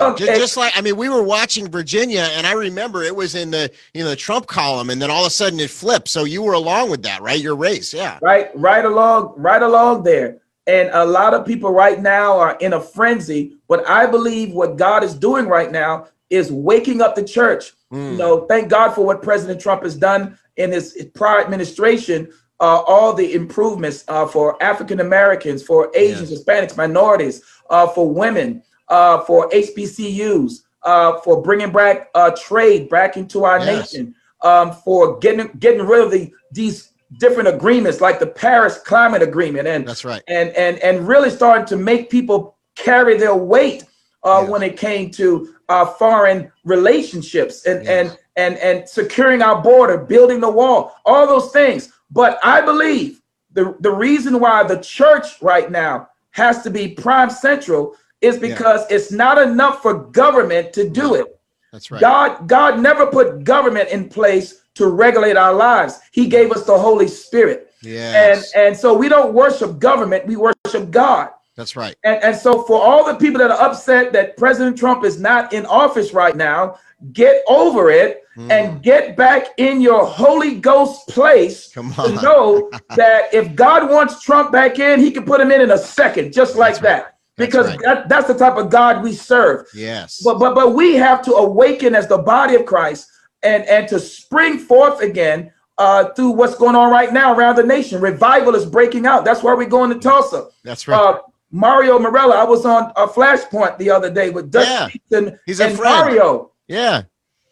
Okay. 0.00 0.36
Just 0.36 0.56
like 0.56 0.76
I 0.76 0.80
mean, 0.80 0.96
we 0.96 1.08
were 1.08 1.22
watching 1.22 1.68
Virginia, 1.70 2.28
and 2.32 2.44
I 2.44 2.52
remember 2.52 3.02
it 3.02 3.14
was 3.14 3.34
in 3.36 3.50
the 3.52 3.70
you 3.94 4.02
know 4.02 4.10
the 4.10 4.16
Trump 4.16 4.46
column, 4.46 4.90
and 4.90 5.00
then 5.00 5.10
all 5.10 5.22
of 5.22 5.28
a 5.28 5.30
sudden 5.30 5.60
it 5.60 5.70
flipped. 5.70 6.08
So 6.08 6.24
you 6.24 6.42
were 6.42 6.54
along 6.54 6.90
with 6.90 7.02
that, 7.04 7.22
right? 7.22 7.38
Your 7.40 7.54
race, 7.54 7.94
yeah. 7.94 8.18
right 8.20 8.50
right 8.56 8.84
along 8.84 9.34
right 9.36 9.62
along 9.62 10.02
there 10.02 10.38
and 10.66 10.90
a 10.92 11.04
lot 11.04 11.34
of 11.34 11.46
people 11.46 11.70
right 11.72 12.00
now 12.00 12.38
are 12.38 12.56
in 12.60 12.72
a 12.74 12.80
frenzy 12.80 13.56
but 13.68 13.88
i 13.88 14.04
believe 14.06 14.52
what 14.52 14.76
god 14.76 15.02
is 15.02 15.14
doing 15.14 15.46
right 15.46 15.70
now 15.72 16.06
is 16.30 16.50
waking 16.52 17.00
up 17.00 17.14
the 17.14 17.24
church 17.24 17.72
Mm. 17.92 18.12
you 18.12 18.18
know 18.18 18.46
thank 18.46 18.68
god 18.68 18.90
for 18.90 19.04
what 19.04 19.20
president 19.22 19.60
trump 19.60 19.82
has 19.82 19.96
done 19.96 20.38
in 20.56 20.70
his 20.70 21.08
prior 21.14 21.40
administration 21.40 22.30
uh, 22.60 22.82
all 22.86 23.12
the 23.12 23.32
improvements 23.34 24.04
uh, 24.08 24.26
for 24.26 24.62
african 24.62 25.00
americans 25.00 25.62
for 25.62 25.90
asians 25.94 26.30
hispanics 26.30 26.76
minorities 26.76 27.42
uh, 27.70 27.86
for 27.86 28.08
women 28.10 28.62
uh, 28.88 29.20
for 29.20 29.48
hbcus 29.50 30.52
uh, 30.82 31.18
for 31.20 31.42
bringing 31.42 31.70
back 31.72 32.08
uh, 32.14 32.30
trade 32.46 32.88
back 32.88 33.16
into 33.16 33.44
our 33.44 33.58
Yes. 33.58 33.92
nation 33.94 34.14
um, 34.42 34.72
for 34.72 35.18
getting 35.18 35.48
getting 35.58 35.86
rid 35.86 36.02
of 36.02 36.10
the 36.10 36.32
these 36.52 36.92
different 37.18 37.48
agreements 37.48 38.00
like 38.00 38.18
the 38.20 38.26
Paris 38.26 38.78
Climate 38.78 39.20
Agreement 39.22 39.66
and 39.66 39.86
That's 39.86 40.04
right. 40.04 40.22
and 40.28 40.50
and 40.50 40.78
and 40.78 41.06
really 41.06 41.28
starting 41.30 41.66
to 41.66 41.76
make 41.76 42.08
people 42.08 42.56
carry 42.76 43.18
their 43.18 43.34
weight 43.34 43.84
uh, 44.22 44.42
when 44.44 44.62
it 44.62 44.76
came 44.78 45.10
to 45.10 45.54
uh, 45.68 45.84
foreign 45.86 46.50
relationships 46.64 47.66
and 47.66 47.84
Yes. 47.84 47.90
and 47.90 48.18
and 48.36 48.58
and 48.58 48.88
securing 48.88 49.42
our 49.42 49.60
border, 49.60 49.98
building 49.98 50.40
the 50.40 50.50
wall, 50.50 50.94
all 51.04 51.26
those 51.26 51.50
things. 51.52 51.92
But 52.10 52.38
I 52.42 52.60
believe 52.60 53.20
the 53.52 53.76
the 53.80 53.90
reason 53.90 54.40
why 54.40 54.62
the 54.62 54.78
church 54.78 55.40
right 55.42 55.70
now 55.70 56.08
has 56.32 56.62
to 56.62 56.70
be 56.70 56.88
prime 56.88 57.30
central 57.30 57.96
is 58.20 58.38
because 58.38 58.84
it's 58.90 59.10
not 59.10 59.38
enough 59.38 59.82
for 59.82 59.94
government 59.94 60.72
to 60.74 60.88
do 60.88 61.14
it. 61.14 61.26
That's 61.72 61.90
right. 61.90 62.00
God, 62.00 62.48
God 62.48 62.80
never 62.80 63.06
put 63.06 63.44
government 63.44 63.88
in 63.90 64.08
place 64.08 64.62
to 64.74 64.88
regulate 64.88 65.36
our 65.36 65.54
lives. 65.54 66.00
He 66.12 66.26
gave 66.26 66.52
us 66.52 66.64
the 66.64 66.78
Holy 66.78 67.08
Spirit. 67.08 67.72
Yes. 67.82 68.52
And 68.54 68.66
and 68.66 68.76
so 68.76 68.94
we 68.94 69.08
don't 69.08 69.32
worship 69.32 69.78
government, 69.78 70.26
we 70.26 70.36
worship 70.36 70.90
God. 70.90 71.30
That's 71.56 71.76
right. 71.76 71.94
And, 72.04 72.22
and 72.22 72.36
so 72.36 72.62
for 72.62 72.80
all 72.80 73.04
the 73.04 73.14
people 73.14 73.38
that 73.38 73.50
are 73.50 73.60
upset 73.60 74.12
that 74.12 74.36
President 74.36 74.78
Trump 74.78 75.04
is 75.04 75.20
not 75.20 75.52
in 75.52 75.66
office 75.66 76.12
right 76.12 76.36
now, 76.36 76.78
get 77.12 77.42
over 77.48 77.90
it 77.90 78.19
Mm. 78.36 78.50
and 78.52 78.82
get 78.82 79.16
back 79.16 79.48
in 79.56 79.80
your 79.80 80.06
Holy 80.06 80.54
Ghost 80.60 81.08
place 81.08 81.72
Come 81.72 81.92
to 81.94 82.02
on. 82.02 82.14
know 82.22 82.70
that 82.96 83.34
if 83.34 83.56
God 83.56 83.90
wants 83.90 84.22
Trump 84.22 84.52
back 84.52 84.78
in, 84.78 85.00
he 85.00 85.10
can 85.10 85.24
put 85.24 85.40
him 85.40 85.50
in 85.50 85.60
in 85.60 85.72
a 85.72 85.78
second, 85.78 86.32
just 86.32 86.54
like 86.54 86.74
That's 86.74 86.82
right. 86.84 86.88
that. 86.90 87.16
That's 87.36 87.48
Because 87.48 87.66
right. 87.66 87.78
that, 87.84 88.08
that's 88.08 88.28
the 88.28 88.34
type 88.34 88.56
of 88.56 88.70
God 88.70 89.02
we 89.02 89.14
serve. 89.14 89.66
Yes. 89.74 90.20
But 90.24 90.38
but 90.38 90.54
but 90.54 90.74
we 90.74 90.94
have 90.94 91.22
to 91.22 91.32
awaken 91.34 91.94
as 91.96 92.06
the 92.06 92.18
body 92.18 92.54
of 92.54 92.66
Christ 92.66 93.08
and 93.42 93.64
and 93.64 93.88
to 93.88 93.98
spring 93.98 94.58
forth 94.58 95.00
again 95.02 95.50
uh, 95.78 96.10
through 96.10 96.30
what's 96.30 96.54
going 96.54 96.76
on 96.76 96.90
right 96.92 97.12
now 97.12 97.34
around 97.34 97.56
the 97.56 97.64
nation. 97.64 98.00
Revival 98.00 98.54
is 98.54 98.64
breaking 98.64 99.06
out. 99.06 99.24
That's 99.24 99.42
why 99.42 99.54
we're 99.54 99.66
going 99.66 99.90
to 99.90 99.98
Tulsa. 99.98 100.50
That's 100.62 100.86
right. 100.86 100.96
Uh, 101.00 101.20
Mario 101.50 101.98
Murillo. 101.98 102.34
I 102.36 102.44
was 102.44 102.64
on 102.64 102.92
a 102.94 103.08
Flashpoint 103.08 103.76
the 103.78 103.90
other 103.90 104.08
day 104.08 104.30
with 104.30 104.52
Dutch 104.52 104.68
Yeah. 104.68 105.18
And, 105.18 105.38
He's 105.46 105.58
a 105.58 105.64
and 105.66 105.76
friend. 105.76 105.94
Mario. 106.06 106.52
yeah. 106.68 107.02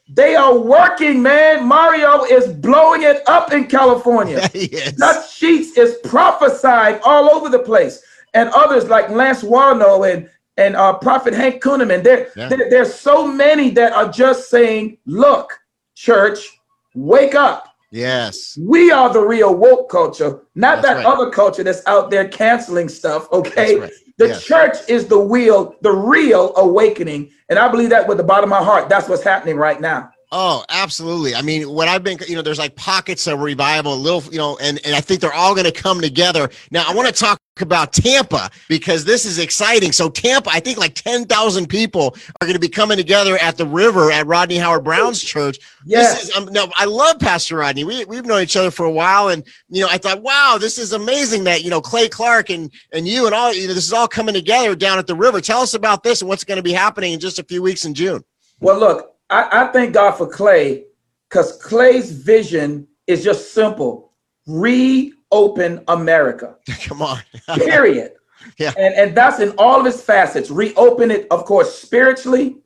They 0.09 0.35
are 0.37 0.57
working, 0.59 1.23
man. 1.23 1.67
Mario 1.67 2.25
is 2.25 2.49
blowing 2.49 3.03
it 3.03 3.23
up 3.29 3.53
in 3.53 3.67
California. 3.67 4.49
yes. 4.55 4.93
Dutch 4.93 5.33
Sheets 5.33 5.77
is 5.77 5.99
prophesying 6.05 6.99
all 7.05 7.31
over 7.31 7.49
the 7.51 7.59
place, 7.59 8.03
and 8.35 8.49
others 8.51 8.85
like 8.89 9.11
Lance 9.11 9.43
Wallnau 9.43 10.11
and 10.11 10.29
and 10.57 10.75
uh, 10.77 10.95
Prophet 10.95 11.35
Hank 11.35 11.63
Kunneman. 11.63 12.03
There, 12.03 12.29
Yeah. 12.37 12.49
there, 12.49 12.71
there's 12.71 12.93
so 12.95 13.27
many 13.27 13.71
that 13.71 13.93
are 13.93 14.09
just 14.11 14.49
saying, 14.51 14.99
"Look, 15.07 15.53
church, 15.95 16.59
wake 16.95 17.35
up. 17.35 17.75
yes. 17.91 18.59
We 18.61 18.91
are 18.91 19.13
the 19.13 19.21
real 19.25 19.55
woke 19.55 19.89
culture, 19.91 20.41
not 20.55 20.83
That's 20.83 20.89
that 20.89 20.97
right. 20.97 21.07
other 21.07 21.31
culture 21.31 21.63
that's 21.63 21.87
out 21.87 22.11
there 22.11 22.27
canceling 22.29 22.89
stuff." 22.89 23.31
Okay, 23.31 23.77
right. 23.79 23.93
The 24.19 24.29
Yes. 24.29 24.45
church 24.45 24.77
is 24.89 25.07
the 25.07 25.19
real, 25.19 25.77
the 25.81 25.93
real 25.93 26.53
awakening, 26.57 27.31
and 27.49 27.59
I 27.59 27.69
believe 27.69 27.91
that 27.91 28.07
with 28.09 28.19
the 28.19 28.25
bottom 28.25 28.53
of 28.53 28.59
my 28.59 28.65
heart. 28.65 28.89
That's 28.89 29.09
what's 29.09 29.23
happening 29.23 29.57
right 29.57 29.81
now. 29.81 30.11
Oh, 30.31 30.63
absolutely. 30.69 31.35
I 31.35 31.41
mean, 31.41 31.71
when 31.71 31.89
I've 31.89 32.05
been, 32.05 32.19
you 32.29 32.37
know, 32.37 32.43
there's 32.43 32.59
like 32.59 32.77
pockets 32.77 33.27
of 33.27 33.41
revival, 33.41 33.95
a 33.95 33.97
little, 33.97 34.23
you 34.31 34.37
know, 34.37 34.59
and, 34.61 34.79
and 34.85 34.95
I 34.95 35.01
think 35.01 35.23
they're 35.23 35.33
all 35.33 35.55
going 35.55 35.65
to 35.65 35.73
come 35.73 36.03
together. 36.03 36.51
Now, 36.71 36.85
I 36.87 36.95
want 36.95 37.09
to 37.09 37.15
talk 37.15 37.41
about 37.61 37.95
Tampa 37.95 38.51
because 38.69 39.07
this 39.07 39.25
is 39.25 39.39
exciting. 39.39 39.91
So, 39.91 40.11
Tampa, 40.11 40.51
I 40.51 40.61
think 40.61 40.77
like 40.77 40.95
10,000 40.95 41.67
people 41.67 42.15
are 42.43 42.47
going 42.47 42.53
to 42.53 42.61
be 42.61 42.69
coming 42.69 42.99
together 42.99 43.39
at 43.39 43.57
the 43.57 43.65
river 43.65 44.11
at 44.11 44.27
Rodney 44.27 44.59
Howard-Browne's 44.59 45.23
church. 45.23 45.61
Yes. 45.87 46.21
This 46.21 46.29
is, 46.29 46.37
um, 46.37 46.53
no, 46.53 46.69
I 46.77 46.85
love 46.85 47.19
Pastor 47.19 47.57
Rodney. 47.57 47.85
We, 47.85 48.05
we've 48.05 48.27
known 48.27 48.43
each 48.43 48.57
other 48.57 48.71
for 48.71 48.85
a 48.85 48.93
while. 48.93 49.29
And, 49.29 49.47
you 49.71 49.81
know, 49.81 49.89
I 49.91 49.97
thought, 49.97 50.21
wow, 50.21 50.59
this 50.61 50.77
is 50.77 50.93
amazing 50.93 51.45
that, 51.45 51.65
you 51.65 51.71
know, 51.71 51.81
Clay 51.81 52.07
Clark 52.07 52.51
and, 52.51 52.71
and 52.93 53.09
you 53.09 53.25
and 53.25 53.35
all, 53.35 53.55
you 53.55 53.67
know, 53.67 53.73
this 53.73 53.87
is 53.87 53.95
all 53.95 54.09
coming 54.09 54.35
together 54.35 54.77
down 54.77 54.99
at 54.99 55.07
the 55.07 55.17
river. 55.17 55.41
Tell 55.41 55.63
us 55.63 55.73
about 55.73 56.03
this 56.03 56.21
and 56.21 56.29
what's 56.29 56.45
going 56.45 56.57
to 56.57 56.63
be 56.63 56.75
happening 56.75 57.15
in 57.15 57.21
just 57.21 57.39
a 57.39 57.45
few 57.45 57.63
weeks 57.63 57.87
in 57.87 57.95
June. 57.95 58.23
Well, 58.61 58.79
look, 58.79 59.18
I, 59.31 59.65
I 59.65 59.67
thank 59.73 59.95
God 59.95 60.13
for 60.13 60.27
Clay 60.27 60.85
because 61.29 61.57
Clay's 61.63 62.11
vision 62.13 62.87
is 63.07 63.23
just 63.23 63.53
simple 63.53 64.09
reopen 64.49 65.85
America, 65.89 66.57
Come 66.85 67.03
on. 67.03 67.19
period. 67.57 68.13
Yeah. 68.59 68.73
And, 68.79 68.95
and 68.95 69.17
that's 69.17 69.41
in 69.41 69.51
all 69.59 69.81
of 69.81 69.87
its 69.87 70.01
facets. 70.01 70.51
Reopen 70.51 71.11
it, 71.11 71.27
of 71.31 71.45
course, 71.45 71.79
spiritually, 71.79 72.57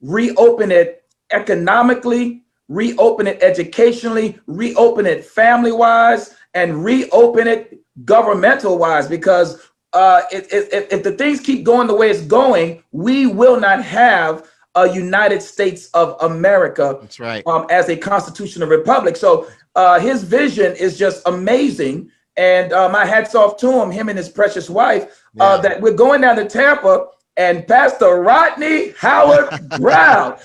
reopen 0.00 0.72
it 0.72 1.04
economically, 1.30 2.44
reopen 2.68 3.26
it 3.26 3.42
educationally, 3.42 4.38
reopen 4.46 5.06
it 5.06 5.24
family 5.24 5.72
wise, 5.72 6.34
and 6.54 6.82
reopen 6.82 7.46
it 7.46 7.78
governmental 8.04 8.78
wise 8.78 9.06
because 9.06 9.60
uh, 9.92 10.22
if, 10.30 10.52
if, 10.52 10.92
if 10.92 11.02
the 11.02 11.12
things 11.12 11.40
keep 11.40 11.64
going 11.64 11.86
the 11.86 11.94
way 11.94 12.10
it's 12.10 12.22
going, 12.22 12.82
we 12.92 13.26
will 13.26 13.60
not 13.60 13.82
have 13.82 14.48
a 14.82 14.92
United 15.04 15.40
States 15.42 15.82
of 15.94 16.16
America 16.30 16.98
That's 17.00 17.18
right. 17.20 17.42
um, 17.46 17.66
as 17.70 17.88
a 17.88 17.96
constitutional 17.96 18.68
republic. 18.68 19.16
So 19.16 19.48
uh, 19.74 19.98
his 20.00 20.22
vision 20.24 20.70
is 20.76 20.98
just 20.98 21.18
amazing. 21.26 22.10
And 22.36 22.72
uh, 22.72 22.88
my 22.88 23.04
hats 23.04 23.34
off 23.34 23.56
to 23.58 23.68
him, 23.80 23.90
him 23.90 24.08
and 24.08 24.16
his 24.22 24.28
precious 24.28 24.68
wife, 24.70 25.04
uh, 25.40 25.56
that 25.64 25.80
we're 25.80 25.94
going 26.06 26.20
down 26.20 26.36
to 26.36 26.44
Tampa 26.44 27.06
and 27.36 27.66
Pastor 27.66 28.20
Rodney 28.22 28.92
Howard 28.98 29.48
Browne. 29.80 30.38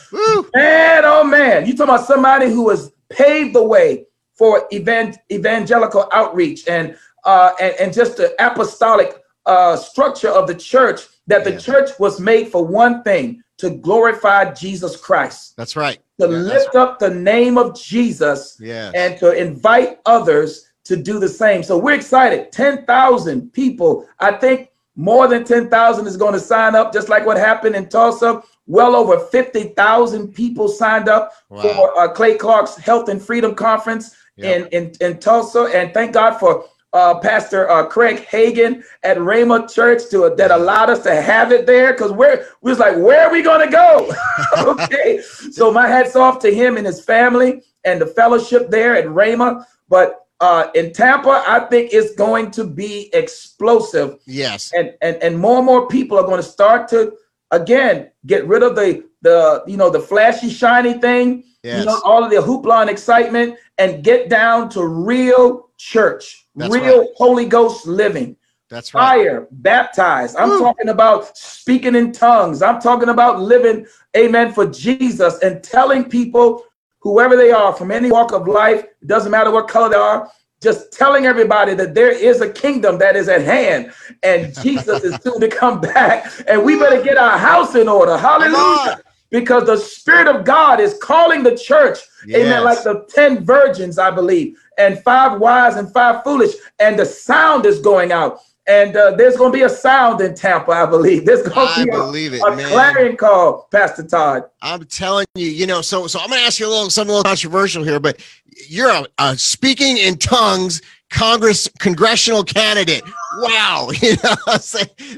Man, 0.55 1.01
oh 1.05 1.23
man, 1.23 1.65
you 1.67 1.73
talking 1.75 1.93
about 1.93 2.05
somebody 2.07 2.47
who 2.47 2.69
has 2.69 2.91
paved 3.09 3.53
the 3.53 3.63
way 3.63 4.05
for 4.33 4.67
evan- 4.71 5.15
evangelical 5.31 6.09
outreach 6.11 6.67
and 6.67 6.95
uh, 7.25 7.51
and, 7.61 7.73
and 7.79 7.93
just 7.93 8.17
the 8.17 8.33
apostolic 8.43 9.09
uh, 9.45 9.75
structure 9.75 10.29
of 10.29 10.47
the 10.47 10.55
church. 10.55 11.01
That 11.27 11.43
the 11.45 11.51
Yeah. 11.53 11.59
church 11.59 11.89
was 11.99 12.19
made 12.19 12.45
for 12.49 12.65
one 12.65 13.01
thing: 13.03 13.42
to 13.57 13.69
glorify 13.69 14.51
Jesus 14.53 14.95
Christ, 14.97 15.55
That's 15.57 15.75
right. 15.75 15.99
to 16.19 16.27
Yeah, 16.27 16.37
lift 16.37 16.75
up 16.75 16.99
the 16.99 17.09
name 17.13 17.57
of 17.57 17.79
Jesus, 17.79 18.57
Yes. 18.59 18.93
and 18.95 19.17
to 19.19 19.31
invite 19.31 19.99
others 20.05 20.67
to 20.85 20.95
do 20.97 21.19
the 21.19 21.29
same. 21.29 21.63
So 21.63 21.77
we're 21.77 21.93
excited. 21.93 22.51
Ten 22.51 22.85
thousand 22.85 23.53
people. 23.53 24.07
I 24.19 24.31
think 24.33 24.69
More 24.95 25.27
than 25.27 25.43
10,000 25.43 26.05
is 26.05 26.17
going 26.17 26.33
to 26.33 26.39
sign 26.39 26.75
up, 26.75 26.93
just 26.93 27.09
like 27.09 27.25
what 27.25 27.35
happened 27.35 27.75
in 27.75 27.89
Tulsa. 27.89 28.43
Well 28.67 28.95
over 28.95 29.17
50,000 29.17 30.27
people 30.31 30.67
signed 30.67 31.09
up 31.09 31.31
wow. 31.49 31.61
for 31.63 31.99
uh, 31.99 32.13
Clay 32.13 32.35
Clark's 32.37 32.75
Health 32.77 33.09
and 33.09 33.19
Freedom 33.19 33.55
Conference 33.55 34.15
yep. 34.35 34.71
in, 34.71 34.83
in, 34.83 34.93
in 35.01 35.19
Tulsa. 35.19 35.63
And 35.73 35.91
thank 35.95 36.13
God 36.13 36.37
for 36.37 36.65
uh, 36.93 37.19
Pastor 37.19 37.69
uh, 37.69 37.85
Craig 37.87 38.25
Hagin 38.27 38.83
at 39.03 39.17
Rhema 39.17 39.71
Church 39.71 40.09
to 40.11 40.33
that 40.37 40.51
allowed 40.51 40.89
us 40.89 41.03
to 41.03 41.21
have 41.21 41.51
it 41.51 41.65
there 41.65 41.93
because 41.93 42.11
we're 42.11 42.45
we 42.61 42.71
was 42.71 42.79
like, 42.79 42.95
where 42.97 43.27
are 43.27 43.31
we 43.31 43.41
gonna 43.41 43.69
go? 43.69 44.11
okay, 44.57 45.21
so 45.51 45.71
my 45.71 45.87
hats 45.87 46.15
off 46.15 46.39
to 46.39 46.53
him 46.53 46.77
and 46.77 46.85
his 46.85 47.03
family 47.03 47.63
and 47.83 47.99
the 47.99 48.05
fellowship 48.05 48.69
there 48.69 48.95
at 48.95 49.05
Rhema. 49.05 49.65
But 49.89 50.27
uh, 50.39 50.67
in 50.75 50.93
Tampa, 50.93 51.43
I 51.47 51.61
think 51.61 51.93
it's 51.93 52.13
going 52.15 52.51
to 52.51 52.63
be 52.63 53.09
explosive. 53.13 54.19
Yes, 54.25 54.71
and 54.73 54.93
and 55.01 55.17
and 55.17 55.37
more 55.37 55.57
and 55.57 55.65
more 55.65 55.87
people 55.87 56.17
are 56.17 56.25
going 56.25 56.41
to 56.41 56.47
start 56.47 56.87
to 56.89 57.13
again 57.51 58.11
get 58.27 58.47
rid 58.47 58.61
of 58.61 58.75
the 58.75 59.03
the 59.21 59.63
you 59.65 59.77
know 59.77 59.89
the 59.89 59.99
flashy 59.99 60.49
shiny 60.49 60.93
thing. 60.99 61.43
Yes. 61.63 61.79
You 61.79 61.85
know 61.85 62.01
all 62.03 62.23
of 62.23 62.29
the 62.29 62.37
hoopla 62.37 62.81
and 62.81 62.89
excitement, 62.89 63.57
and 63.79 64.03
get 64.03 64.29
down 64.29 64.69
to 64.69 64.85
real 64.85 65.69
church 65.77 66.42
that's 66.55 66.73
real 66.73 66.99
right. 66.99 67.09
Holy 67.15 67.45
Ghost 67.45 67.87
living. 67.87 68.35
That's 68.69 68.93
right. 68.93 69.01
Fire, 69.01 69.47
baptized. 69.51 70.35
I'm 70.35 70.49
Woo. 70.49 70.59
talking 70.59 70.89
about 70.89 71.37
speaking 71.37 71.95
in 71.95 72.11
tongues. 72.11 72.61
I'm 72.61 72.79
talking 72.81 73.09
about 73.09 73.39
living, 73.39 73.85
amen, 74.17 74.53
for 74.53 74.65
Jesus 74.65 75.39
and 75.39 75.63
telling 75.63 76.09
people, 76.09 76.63
whoever 76.99 77.35
they 77.35 77.51
are, 77.51 77.73
from 77.73 77.91
any 77.91 78.11
walk 78.11 78.31
of 78.31 78.47
life, 78.47 78.85
doesn't 79.05 79.31
matter 79.31 79.51
what 79.51 79.67
color 79.67 79.89
they 79.89 79.95
are, 79.95 80.31
just 80.61 80.93
telling 80.93 81.25
everybody 81.25 81.75
that 81.75 81.93
there 81.93 82.11
is 82.11 82.41
a 82.41 82.49
kingdom 82.49 82.97
that 82.97 83.15
is 83.15 83.27
at 83.27 83.41
hand 83.41 83.93
and 84.23 84.55
Jesus 84.61 85.03
is 85.03 85.15
soon 85.21 85.39
to 85.39 85.49
come 85.49 85.81
back. 85.81 86.31
And 86.47 86.63
we 86.63 86.79
better 86.79 87.03
get 87.03 87.17
our 87.17 87.37
house 87.37 87.75
in 87.75 87.87
order. 87.87 88.17
Hallelujah. 88.17 89.01
Because 89.29 89.65
the 89.65 89.77
Spirit 89.77 90.27
of 90.27 90.45
God 90.45 90.79
is 90.79 90.97
calling 90.99 91.43
the 91.43 91.57
church, 91.57 91.99
yes. 92.25 92.39
amen, 92.39 92.63
like 92.63 92.83
the 92.83 93.05
10 93.09 93.43
virgins, 93.43 93.99
I 93.99 94.09
believe 94.11 94.57
and 94.77 95.01
five 95.03 95.39
wise 95.39 95.75
and 95.75 95.91
five 95.91 96.23
foolish, 96.23 96.53
and 96.79 96.97
the 96.97 97.05
sound 97.05 97.65
is 97.65 97.79
going 97.79 98.11
out. 98.11 98.39
And 98.65 98.95
uh, 98.95 99.11
there's 99.17 99.35
going 99.35 99.51
to 99.51 99.57
be 99.57 99.63
a 99.63 99.69
sound 99.69 100.21
in 100.21 100.35
Tampa, 100.35 100.71
I 100.71 100.85
believe. 100.85 101.25
There's 101.25 101.45
going 101.45 101.67
to 101.67 101.83
be 101.83 101.89
a, 101.89 102.33
it, 102.35 102.41
a 102.41 102.67
clarion 102.69 103.17
call, 103.17 103.67
Pastor 103.69 104.03
Todd. 104.03 104.43
I'm 104.61 104.85
telling 104.85 105.25
you, 105.35 105.47
you 105.47 105.67
know. 105.67 105.81
So, 105.81 106.07
so 106.07 106.19
I'm 106.19 106.29
going 106.29 106.39
to 106.39 106.45
ask 106.45 106.61
you 106.61 106.67
a 106.67 106.69
little 106.69 106.89
something 106.89 107.11
a 107.11 107.17
little 107.17 107.29
controversial 107.29 107.83
here, 107.83 107.99
but 107.99 108.25
you're 108.69 108.89
a, 108.89 109.05
a 109.19 109.37
speaking 109.37 109.97
in 109.97 110.17
tongues 110.17 110.81
Congress 111.13 111.69
congressional 111.79 112.43
candidate. 112.43 113.03
Wow, 113.37 113.89
you 114.01 114.15
know, 114.23 114.35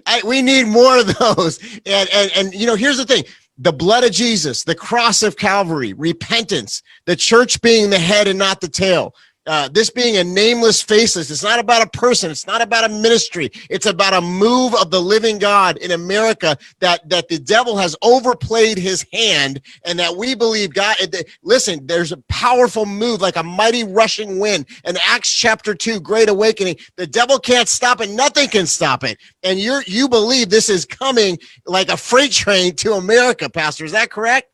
I, 0.05 0.21
we 0.25 0.41
need 0.41 0.67
more 0.67 0.97
of 0.97 1.15
those. 1.17 1.59
And 1.85 2.09
and 2.11 2.31
and 2.35 2.53
you 2.53 2.65
know, 2.65 2.75
here's 2.75 2.97
the 2.97 3.05
thing: 3.05 3.23
the 3.57 3.73
blood 3.73 4.03
of 4.03 4.11
Jesus, 4.11 4.63
the 4.63 4.75
cross 4.75 5.23
of 5.23 5.37
Calvary, 5.37 5.93
repentance, 5.93 6.83
the 7.05 7.15
church 7.15 7.61
being 7.61 7.89
the 7.89 7.99
head 7.99 8.27
and 8.27 8.37
not 8.37 8.61
the 8.61 8.67
tail 8.67 9.13
uh, 9.47 9.69
this 9.69 9.89
being 9.89 10.17
a 10.17 10.23
nameless, 10.23 10.81
faceless, 10.81 11.29
it's 11.29 11.43
not 11.43 11.59
about 11.59 11.85
a 11.85 11.89
person. 11.89 12.31
It's 12.31 12.47
not 12.47 12.61
about 12.61 12.83
a 12.83 12.89
ministry. 12.89 13.51
It's 13.69 13.85
about 13.85 14.13
a 14.13 14.21
move 14.21 14.73
of 14.75 14.89
the 14.89 15.01
living 15.01 15.37
God 15.37 15.77
in 15.77 15.91
America 15.91 16.57
that 16.79 17.07
that 17.09 17.27
the 17.27 17.39
devil 17.39 17.77
has 17.77 17.95
overplayed 18.01 18.77
his 18.77 19.05
hand, 19.13 19.61
and 19.83 19.99
that 19.99 20.15
we 20.15 20.35
believe 20.35 20.73
God. 20.73 20.95
Listen, 21.43 21.85
there's 21.85 22.11
a 22.11 22.17
powerful 22.29 22.85
move, 22.85 23.21
like 23.21 23.35
a 23.35 23.43
mighty 23.43 23.83
rushing 23.83 24.39
wind. 24.39 24.65
In 24.83 24.97
Acts 25.05 25.31
chapter 25.31 25.75
two, 25.75 25.99
Great 25.99 26.29
Awakening, 26.29 26.77
the 26.95 27.07
devil 27.07 27.37
can't 27.39 27.67
stop 27.67 28.01
it. 28.01 28.09
Nothing 28.09 28.49
can 28.49 28.65
stop 28.65 29.03
it. 29.03 29.17
And 29.43 29.59
you're 29.59 29.83
you 29.85 30.09
believe 30.09 30.49
this 30.49 30.69
is 30.69 30.85
coming 30.85 31.37
like 31.65 31.89
a 31.89 31.97
freight 31.97 32.31
train 32.31 32.75
to 32.77 32.93
America, 32.93 33.49
Pastor. 33.49 33.85
Is 33.85 33.91
that 33.91 34.09
correct? 34.09 34.49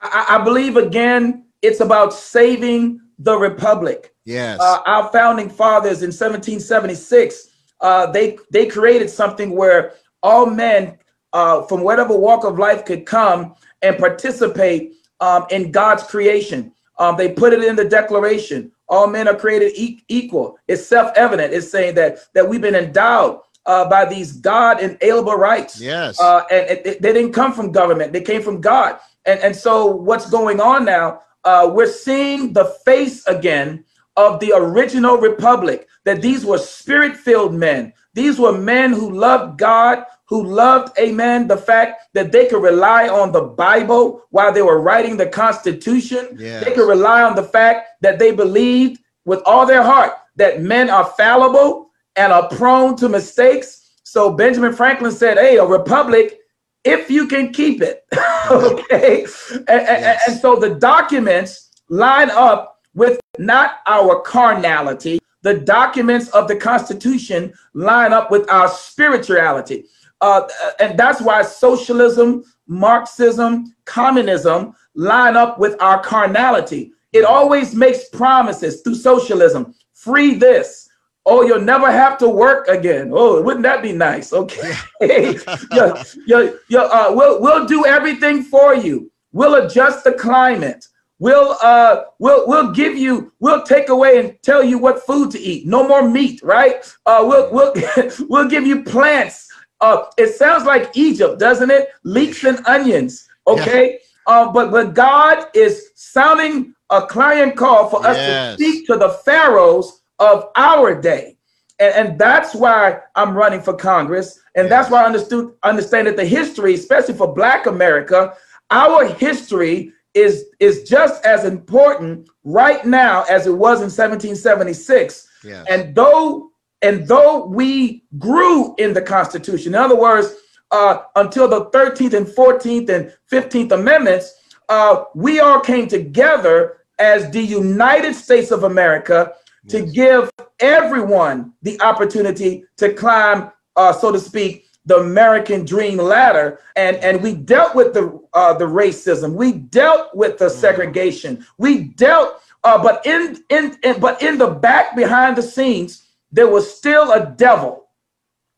I, 0.00 0.36
I 0.38 0.44
believe 0.44 0.76
again, 0.76 1.46
it's 1.62 1.80
about 1.80 2.12
saving 2.12 3.00
the 3.18 3.36
republic. 3.36 4.14
Yes. 4.24 4.60
Uh, 4.60 4.80
our 4.86 5.10
founding 5.10 5.48
fathers 5.48 6.02
in 6.02 6.08
1776, 6.08 7.48
uh, 7.80 8.10
they 8.10 8.38
they 8.50 8.66
created 8.66 9.10
something 9.10 9.50
where 9.56 9.94
all 10.22 10.46
men 10.46 10.98
uh, 11.32 11.62
from 11.62 11.82
whatever 11.82 12.16
walk 12.16 12.44
of 12.44 12.58
life 12.58 12.84
could 12.84 13.06
come 13.06 13.54
and 13.82 13.98
participate 13.98 14.94
um, 15.20 15.46
in 15.50 15.70
God's 15.70 16.02
creation. 16.02 16.72
Um, 16.98 17.16
they 17.16 17.32
put 17.32 17.52
it 17.52 17.62
in 17.62 17.76
the 17.76 17.84
Declaration. 17.84 18.72
All 18.88 19.06
men 19.06 19.28
are 19.28 19.36
created 19.36 19.72
e- 19.76 20.02
equal. 20.08 20.58
It's 20.68 20.86
self-evident. 20.86 21.52
It's 21.52 21.70
saying 21.70 21.94
that 21.96 22.18
that 22.34 22.48
we've 22.48 22.60
been 22.60 22.74
endowed 22.74 23.40
uh, 23.66 23.88
by 23.88 24.04
these 24.04 24.32
God 24.32 24.80
inalienable 24.80 25.34
rights. 25.34 25.80
Yes. 25.80 26.20
Uh, 26.20 26.44
and 26.50 26.70
it, 26.70 26.86
it, 26.86 27.02
they 27.02 27.12
didn't 27.12 27.32
come 27.32 27.52
from 27.52 27.72
government; 27.72 28.12
they 28.12 28.22
came 28.22 28.42
from 28.42 28.60
God. 28.60 28.98
And 29.26 29.40
and 29.40 29.54
so 29.54 29.86
what's 29.86 30.30
going 30.30 30.60
on 30.60 30.84
now? 30.84 31.20
Uh, 31.46 31.70
we're 31.72 31.86
seeing 31.86 32.52
the 32.52 32.64
face 32.84 33.26
again 33.26 33.84
of 34.16 34.40
the 34.40 34.52
original 34.54 35.16
republic, 35.16 35.88
that 36.04 36.20
these 36.20 36.44
were 36.44 36.58
spirit 36.58 37.16
filled 37.16 37.54
men. 37.54 37.92
These 38.14 38.38
were 38.38 38.56
men 38.56 38.92
who 38.92 39.12
loved 39.12 39.58
God, 39.58 40.04
who 40.24 40.42
loved, 40.42 40.98
amen, 40.98 41.46
the 41.46 41.56
fact 41.56 42.02
that 42.14 42.32
they 42.32 42.46
could 42.46 42.62
rely 42.62 43.08
on 43.08 43.30
the 43.30 43.42
Bible 43.42 44.24
while 44.30 44.52
they 44.52 44.62
were 44.62 44.80
writing 44.80 45.16
the 45.16 45.26
Constitution. 45.26 46.36
Yes. 46.36 46.64
They 46.64 46.74
could 46.74 46.88
rely 46.88 47.22
on 47.22 47.36
the 47.36 47.44
fact 47.44 47.88
that 48.00 48.18
they 48.18 48.32
believed 48.32 49.00
with 49.24 49.40
all 49.46 49.66
their 49.66 49.82
heart 49.82 50.14
that 50.36 50.62
men 50.62 50.90
are 50.90 51.04
fallible 51.04 51.90
and 52.16 52.32
are 52.32 52.48
prone 52.48 52.96
to 52.96 53.08
mistakes. 53.08 53.92
So 54.02 54.32
Benjamin 54.32 54.72
Franklin 54.72 55.12
said, 55.12 55.38
Hey, 55.38 55.58
a 55.58 55.64
republic, 55.64 56.40
if 56.86 57.10
you 57.10 57.26
can 57.26 57.52
keep 57.52 57.82
it. 57.82 58.04
okay. 58.50 59.22
And, 59.22 59.66
yes. 59.68 59.68
and, 59.68 60.18
and 60.28 60.40
so 60.40 60.56
the 60.56 60.76
documents 60.76 61.70
line 61.88 62.30
up 62.30 62.80
with 62.94 63.20
not 63.38 63.78
our 63.86 64.20
carnality. 64.22 65.18
The 65.42 65.58
documents 65.58 66.28
of 66.30 66.48
the 66.48 66.56
Constitution 66.56 67.52
line 67.74 68.12
up 68.12 68.30
with 68.30 68.50
our 68.50 68.68
spirituality. 68.68 69.84
Uh, 70.20 70.48
and 70.80 70.98
that's 70.98 71.20
why 71.20 71.42
socialism, 71.42 72.44
Marxism, 72.66 73.74
communism 73.84 74.74
line 74.94 75.36
up 75.36 75.58
with 75.58 75.80
our 75.80 76.02
carnality. 76.02 76.92
It 77.12 77.24
always 77.24 77.74
makes 77.74 78.08
promises 78.08 78.80
through 78.80 78.96
socialism 78.96 79.74
free 79.92 80.34
this. 80.34 80.85
Oh, 81.28 81.42
you'll 81.42 81.60
never 81.60 81.90
have 81.90 82.16
to 82.18 82.28
work 82.28 82.68
again. 82.68 83.10
Oh, 83.12 83.42
wouldn't 83.42 83.64
that 83.64 83.82
be 83.82 83.92
nice? 83.92 84.32
Okay. 84.32 84.72
yeah, 85.00 86.04
yeah, 86.24 86.50
yeah, 86.68 86.80
uh, 86.80 87.12
we'll, 87.12 87.42
we'll 87.42 87.66
do 87.66 87.84
everything 87.84 88.44
for 88.44 88.76
you. 88.76 89.10
We'll 89.32 89.66
adjust 89.66 90.04
the 90.04 90.12
climate. 90.12 90.86
We'll 91.18 91.56
uh 91.62 92.04
we'll 92.18 92.46
we'll 92.46 92.72
give 92.72 92.96
you 92.96 93.32
we'll 93.40 93.62
take 93.62 93.88
away 93.88 94.18
and 94.20 94.36
tell 94.42 94.62
you 94.62 94.76
what 94.78 95.06
food 95.06 95.30
to 95.30 95.38
eat. 95.38 95.66
No 95.66 95.86
more 95.88 96.06
meat, 96.06 96.42
right? 96.42 96.84
Uh 97.06 97.24
we'll 97.26 97.50
we'll 97.52 97.72
we'll 98.28 98.48
give 98.48 98.66
you 98.66 98.82
plants. 98.82 99.48
Uh 99.80 100.04
it 100.18 100.34
sounds 100.34 100.64
like 100.64 100.94
Egypt, 100.94 101.38
doesn't 101.38 101.70
it? 101.70 101.88
Leeks 102.04 102.44
and 102.44 102.64
onions. 102.66 103.26
Okay. 103.46 103.92
Yeah. 103.92 103.98
Uh, 104.26 104.52
but 104.52 104.70
but 104.70 104.92
God 104.92 105.46
is 105.54 105.90
sounding 105.94 106.74
a 106.90 107.06
clarion 107.06 107.52
call 107.52 107.88
for 107.88 108.06
us 108.06 108.16
yes. 108.16 108.56
to 108.56 108.62
speak 108.62 108.86
to 108.86 108.96
the 108.96 109.10
pharaohs 109.24 110.02
of 110.18 110.50
our 110.56 111.00
day. 111.00 111.36
And, 111.78 111.94
and 111.94 112.18
that's 112.18 112.54
why 112.54 113.00
I'm 113.14 113.36
running 113.36 113.60
for 113.60 113.74
Congress. 113.74 114.40
And 114.54 114.64
yes. 114.64 114.70
that's 114.70 114.90
why 114.90 115.02
I 115.02 115.06
understood 115.06 115.54
understand 115.62 116.06
that 116.06 116.16
the 116.16 116.24
history, 116.24 116.74
especially 116.74 117.14
for 117.14 117.34
Black 117.34 117.66
America, 117.66 118.34
our 118.70 119.04
history 119.04 119.92
is 120.14 120.46
is 120.60 120.88
just 120.88 121.24
as 121.24 121.44
important 121.44 122.28
right 122.44 122.84
now 122.86 123.24
as 123.24 123.46
it 123.46 123.52
was 123.52 123.78
in 123.78 123.90
1776. 123.90 125.28
Yes. 125.44 125.66
And 125.68 125.94
though 125.94 126.50
and 126.82 127.06
though 127.06 127.46
we 127.46 128.04
grew 128.18 128.74
in 128.78 128.92
the 128.94 129.02
Constitution, 129.02 129.74
in 129.74 129.80
other 129.80 129.96
words, 129.96 130.34
uh, 130.70 131.02
until 131.16 131.48
the 131.48 131.66
13th 131.66 132.14
and 132.14 132.26
14th 132.26 132.88
and 132.88 133.14
15th 133.30 133.72
Amendments, 133.72 134.32
uh, 134.68 135.04
we 135.14 135.40
all 135.40 135.60
came 135.60 135.86
together 135.86 136.78
as 136.98 137.30
the 137.30 137.42
United 137.42 138.14
States 138.14 138.50
of 138.50 138.64
America 138.64 139.32
yes. 139.66 139.72
to 139.72 139.86
give 139.90 140.30
everyone 140.60 141.52
the 141.62 141.80
opportunity 141.80 142.64
to 142.76 142.92
climb, 142.94 143.50
uh, 143.76 143.92
so 143.92 144.12
to 144.12 144.18
speak, 144.18 144.66
the 144.86 144.98
American 144.98 145.64
dream 145.64 145.98
ladder, 145.98 146.60
and 146.76 146.96
and 146.98 147.20
we 147.20 147.34
dealt 147.34 147.74
with 147.74 147.92
the 147.92 148.20
uh, 148.32 148.54
the 148.54 148.64
racism, 148.64 149.34
we 149.34 149.52
dealt 149.52 150.14
with 150.14 150.38
the 150.38 150.46
mm. 150.46 150.50
segregation, 150.50 151.44
we 151.58 151.88
dealt, 151.88 152.40
uh, 152.62 152.80
but 152.80 153.04
in, 153.04 153.42
in 153.50 153.76
in 153.82 154.00
but 154.00 154.22
in 154.22 154.38
the 154.38 154.46
back 154.48 154.94
behind 154.94 155.36
the 155.36 155.42
scenes, 155.42 156.06
there 156.30 156.48
was 156.48 156.72
still 156.72 157.12
a 157.12 157.34
devil 157.36 157.88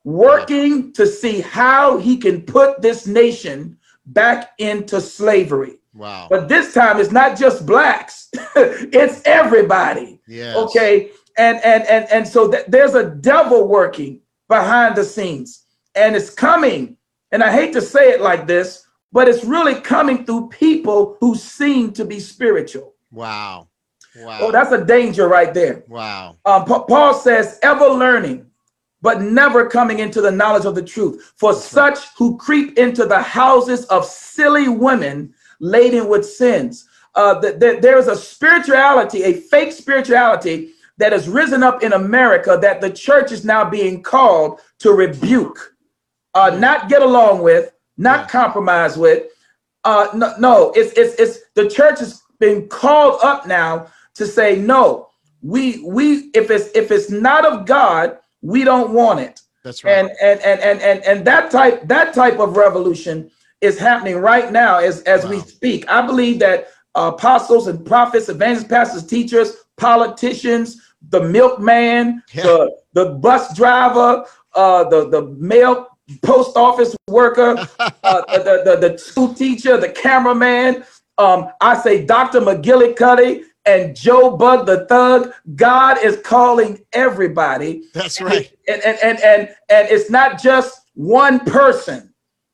working 0.05 0.93
to 0.93 1.07
see 1.07 1.41
how 1.41 1.99
he 1.99 2.17
can 2.17 2.43
put 2.43 2.81
this 2.81 3.07
nation 3.07 3.79
back 4.07 4.53
into 4.59 5.01
slavery. 5.01 5.79
Wow. 5.99 6.29
But 6.31 6.49
this 6.49 6.73
time 6.73 7.01
it's 7.01 7.11
not 7.13 7.37
just 7.39 7.67
blacks, 7.67 8.29
it's 8.57 9.21
everybody. 9.27 10.21
Yes. 10.29 10.57
Okay. 10.57 11.11
And 11.37 11.59
and 11.65 11.85
and 11.87 12.07
and 12.11 12.27
so 12.27 12.51
th- 12.51 12.67
there's 12.69 12.95
a 12.95 13.11
devil 13.11 13.67
working 13.69 14.21
behind 14.49 14.97
the 14.97 15.05
scenes. 15.05 15.65
and 15.95 16.15
it's 16.17 16.31
coming. 16.31 16.97
And 17.33 17.43
I 17.43 17.51
hate 17.53 17.73
to 17.75 17.81
say 17.83 18.11
it 18.11 18.21
like 18.21 18.47
this, 18.47 18.87
but 19.13 19.29
it's 19.29 19.45
really 19.45 19.75
coming 19.81 20.25
through 20.25 20.49
people 20.49 21.17
who 21.21 21.35
seem 21.35 21.93
to 21.93 22.05
be 22.05 22.21
spiritual. 22.21 22.95
Wow. 23.13 23.69
Wow. 24.17 24.39
Oh, 24.43 24.53
that's 24.53 24.73
a 24.73 24.85
danger 24.85 25.29
right 25.29 25.53
there. 25.53 25.85
Wow. 25.89 26.37
Um, 26.45 26.65
Pa- 26.65 26.85
Paul 26.85 27.15
says, 27.15 27.59
ever 27.63 27.87
learning, 27.89 28.47
but 29.03 29.21
never 29.21 29.67
coming 29.69 29.99
into 29.99 30.21
the 30.21 30.31
knowledge 30.31 30.65
of 30.65 30.75
the 30.75 30.83
truth. 30.83 31.33
For 31.37 31.53
such 31.55 31.99
who 32.17 32.37
creep 32.39 32.79
into 32.79 33.05
the 33.07 33.21
houses 33.23 33.85
of 33.87 34.05
silly 34.07 34.69
women 34.69 35.35
laden 35.61 36.09
with 36.09 36.25
sins. 36.25 36.89
Uh, 37.15 37.41
th- 37.41 37.59
th- 37.59 37.81
there 37.81 37.99
is 37.99 38.07
a 38.07 38.17
spirituality, 38.17 39.23
a 39.25 39.33
fake 39.35 39.73
spirituality 39.73 40.71
that 40.99 41.13
has 41.13 41.29
risen 41.29 41.63
up 41.63 41.83
in 41.83 41.93
America 41.93 42.59
that 42.61 42.81
the 42.81 42.91
church 42.91 43.33
is 43.33 43.45
now 43.45 43.69
being 43.69 44.03
called 44.03 44.61
to 44.79 44.93
rebuke, 44.93 45.75
uh, 46.35 46.51
not 46.59 46.89
get 46.89 47.03
along 47.03 47.43
with, 47.43 47.73
not 47.97 48.21
Yeah. 48.21 48.27
compromise 48.29 48.97
with. 48.97 49.25
Uh, 49.85 50.09
no, 50.15 50.35
no, 50.39 50.73
it's 50.75 50.93
it's 50.95 51.15
it's 51.21 51.39
the 51.55 51.69
church 51.69 51.99
has 52.01 52.23
been 52.41 52.69
called 52.69 53.19
up 53.23 53.47
now 53.47 53.87
to 54.15 54.27
say 54.27 54.57
no. 54.57 55.09
We 55.43 55.83
we 55.85 56.31
if 56.35 56.51
it's 56.51 56.69
if 56.75 56.91
it's 56.91 57.11
not 57.11 57.45
of 57.47 57.65
God, 57.65 58.19
we 58.43 58.65
don't 58.65 58.91
want 58.93 59.21
it. 59.21 59.41
That's 59.65 59.83
right. 59.85 59.95
And 59.99 60.11
and 60.21 60.41
and 60.41 60.61
and 60.61 60.81
and 60.81 61.05
and 61.05 61.25
that 61.27 61.51
type 61.51 61.87
that 61.89 62.13
type 62.13 62.39
of 62.41 62.57
revolution 62.57 63.31
is 63.61 63.79
happening 63.79 64.17
right 64.17 64.53
now 64.53 64.79
as 64.79 65.03
as 65.03 65.27
we 65.27 65.41
speak. 65.41 65.89
I 65.89 66.05
believe 66.07 66.39
that 66.41 66.69
uh, 66.95 67.13
apostles 67.15 67.67
and 67.67 67.85
prophets, 67.85 68.29
evangelists, 68.29 68.69
pastors, 68.69 69.07
teachers, 69.07 69.57
politicians, 69.77 70.81
the 71.11 71.21
milkman, 71.23 72.23
Yeah. 72.33 72.43
the 72.45 72.77
the 72.95 73.05
bus 73.11 73.55
driver, 73.57 74.25
uh, 74.55 74.85
the 74.85 75.09
the 75.09 75.23
mail 75.39 75.89
post 76.23 76.57
office 76.57 76.97
worker, 77.09 77.57
uh, 77.79 78.23
the, 78.29 78.63
the 78.81 78.89
the 78.89 78.99
school 78.99 79.35
teacher, 79.35 79.77
the 79.77 79.91
cameraman. 79.91 80.85
Um, 81.19 81.49
I 81.61 81.77
say 81.77 82.05
Dr. 82.07 82.41
McGillicuddy 82.41 83.43
and 83.67 83.97
Joe 83.97 84.37
Bug 84.37 84.67
the 84.67 84.87
Thug. 84.87 85.33
God 85.57 85.99
is 85.99 86.17
calling 86.23 86.79
everybody 86.93 87.83
That's 87.93 88.21
right. 88.21 88.51
and 88.69 88.81
and 88.83 88.99
and 89.03 89.19
and, 89.21 89.41
and 89.69 89.89
it's 89.91 90.11
not 90.11 90.41
just 90.41 90.83
one 90.95 91.41
person 91.41 92.08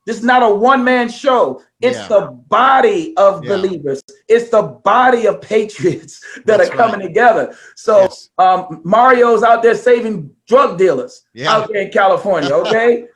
this 0.07 0.17
is 0.19 0.25
not 0.25 0.43
a 0.43 0.49
one-man 0.55 1.09
show 1.09 1.63
it's 1.81 1.99
Yeah. 1.99 2.09
the 2.09 2.21
body 2.49 3.15
of 3.17 3.43
Yeah. 3.45 3.51
believers 3.57 4.03
it's 4.29 4.49
the 4.51 4.63
body 4.63 5.27
of 5.27 5.41
patriots 5.41 6.21
that 6.47 6.59
That's 6.59 6.71
are 6.71 6.77
coming 6.77 7.01
right. 7.01 7.07
together 7.09 7.55
so 7.77 8.03
Yes. 8.03 8.31
um 8.39 8.81
mario's 8.85 9.43
out 9.43 9.63
there 9.63 9.75
saving 9.75 10.31
drug 10.47 10.79
dealers 10.79 11.23
Yeah. 11.35 11.53
out 11.55 11.69
there 11.69 11.83
in 11.83 11.91
california 11.91 12.53
okay 12.63 13.07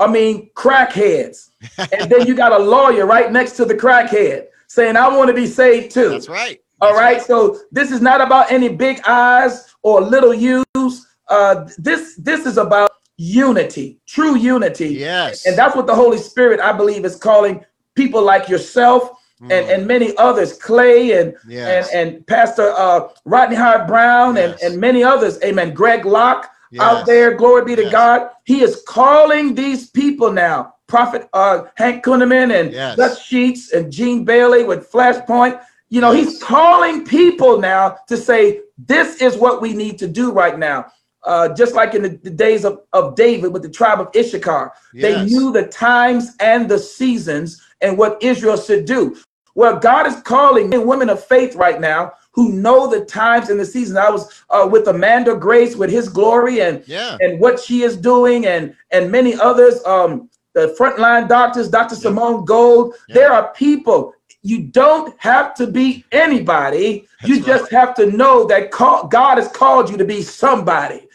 i 0.00 0.06
mean 0.06 0.50
crackheads 0.54 1.50
and 1.92 2.10
then 2.10 2.26
you 2.26 2.34
got 2.34 2.52
a 2.52 2.58
lawyer 2.58 3.04
right 3.06 3.30
next 3.32 3.52
to 3.58 3.64
the 3.64 3.74
crackhead 3.74 4.46
saying 4.68 4.96
i 4.96 5.08
want 5.08 5.28
to 5.28 5.34
be 5.34 5.46
saved 5.46 5.90
too 5.92 6.10
That's 6.10 6.28
right. 6.28 6.58
all 6.80 6.90
That's 6.94 7.00
right. 7.00 7.20
So 7.22 7.58
this 7.72 7.90
is 7.90 8.00
not 8.00 8.20
about 8.20 8.52
any 8.52 8.68
big 8.68 9.00
eyes 9.06 9.54
or 9.82 10.00
little 10.00 10.32
U's. 10.32 10.94
Uh, 11.28 11.68
this 11.76 12.14
this 12.28 12.46
is 12.46 12.56
about 12.56 12.90
unity, 13.18 13.98
true 14.06 14.36
unity. 14.36 14.88
Yes. 14.94 15.44
And 15.44 15.58
that's 15.58 15.76
what 15.76 15.86
the 15.86 15.94
Holy 15.94 16.18
Spirit, 16.18 16.60
I 16.60 16.72
believe, 16.72 17.04
is 17.04 17.16
calling 17.16 17.64
people 17.94 18.22
like 18.22 18.48
yourself 18.48 19.10
and, 19.40 19.50
Mm. 19.50 19.74
and 19.74 19.86
many 19.86 20.16
others, 20.16 20.52
Clay 20.54 21.12
and 21.12 21.34
Yes. 21.46 21.90
and, 21.92 22.14
and 22.14 22.26
Pastor 22.26 22.72
uh, 22.76 23.08
Rodney 23.24 23.56
Howard-Browne 23.56 24.36
and, 24.36 24.52
Yes. 24.58 24.62
and 24.62 24.80
many 24.80 25.04
others. 25.04 25.38
Amen. 25.44 25.74
Greg 25.74 26.04
Locke 26.06 26.48
out 26.80 27.06
there. 27.06 27.34
Glory 27.34 27.64
be 27.64 27.76
to 27.76 27.82
Yes. 27.84 27.92
God. 27.92 28.30
He 28.44 28.62
is 28.62 28.82
calling 28.86 29.54
these 29.54 29.90
people 29.90 30.32
now. 30.32 30.74
Prophet 30.86 31.28
uh, 31.34 31.64
Hank 31.74 32.04
Kunneman 32.04 32.52
and 32.58 32.72
Yes. 32.72 32.96
Gus 32.96 33.20
Sheets 33.22 33.72
and 33.72 33.92
Gene 33.92 34.24
Bailey 34.24 34.64
with 34.64 34.90
Flashpoint. 34.90 35.60
You 35.90 36.00
know, 36.00 36.12
he's 36.12 36.42
calling 36.42 37.04
people 37.04 37.58
now 37.58 37.96
to 38.08 38.16
say, 38.16 38.60
this 38.86 39.22
is 39.22 39.36
what 39.36 39.60
we 39.62 39.72
need 39.72 39.98
to 39.98 40.06
do 40.06 40.30
right 40.30 40.58
now. 40.58 40.86
Uh, 41.24 41.48
just 41.54 41.74
like 41.74 41.94
in 41.94 42.02
the, 42.02 42.10
the 42.22 42.30
days 42.30 42.64
of, 42.64 42.80
of 42.92 43.14
David 43.16 43.52
with 43.52 43.62
the 43.62 43.68
tribe 43.68 44.00
of 44.00 44.08
Issachar, 44.16 44.72
they 44.94 45.14
knew 45.26 45.52
the 45.52 45.66
times 45.66 46.34
and 46.40 46.68
the 46.68 46.78
seasons 46.78 47.60
and 47.80 47.98
what 47.98 48.22
Israel 48.22 48.56
should 48.56 48.84
do. 48.84 49.16
Well, 49.54 49.76
God 49.78 50.06
is 50.06 50.20
calling 50.22 50.68
men 50.68 50.86
women 50.86 51.10
of 51.10 51.22
faith 51.24 51.56
right 51.56 51.80
now 51.80 52.12
who 52.32 52.52
know 52.52 52.86
the 52.88 53.04
times 53.04 53.48
and 53.50 53.58
the 53.58 53.64
seasons. 53.66 53.96
I 53.98 54.08
was 54.08 54.44
uh, 54.50 54.68
with 54.70 54.86
Amanda 54.86 55.34
Grace 55.34 55.74
with 55.74 55.90
his 55.90 56.08
glory 56.08 56.60
and 56.60 56.84
Yeah. 56.86 57.18
and 57.20 57.40
what 57.40 57.58
she 57.58 57.82
is 57.82 57.96
doing 57.96 58.46
and 58.46 58.74
and 58.92 59.10
many 59.10 59.34
others 59.34 59.84
um 59.84 60.30
the 60.54 60.74
frontline 60.78 61.28
doctors 61.28 61.68
dr 61.68 61.94
simone 61.94 62.44
gold 62.44 62.94
there 63.08 63.32
are 63.32 63.52
people 63.54 64.14
you 64.42 64.62
don't 64.62 65.14
have 65.18 65.54
to 65.54 65.66
be 65.66 66.04
anybody. 66.12 67.06
You 67.24 67.36
That's 67.36 67.46
just 67.46 67.70
have 67.72 67.94
to 67.96 68.06
know 68.06 68.46
that 68.46 68.70
call, 68.70 69.08
god 69.08 69.38
has 69.38 69.48
called 69.48 69.90
you 69.90 69.96
to 69.96 70.04
be 70.04 70.22
somebody. 70.22 71.08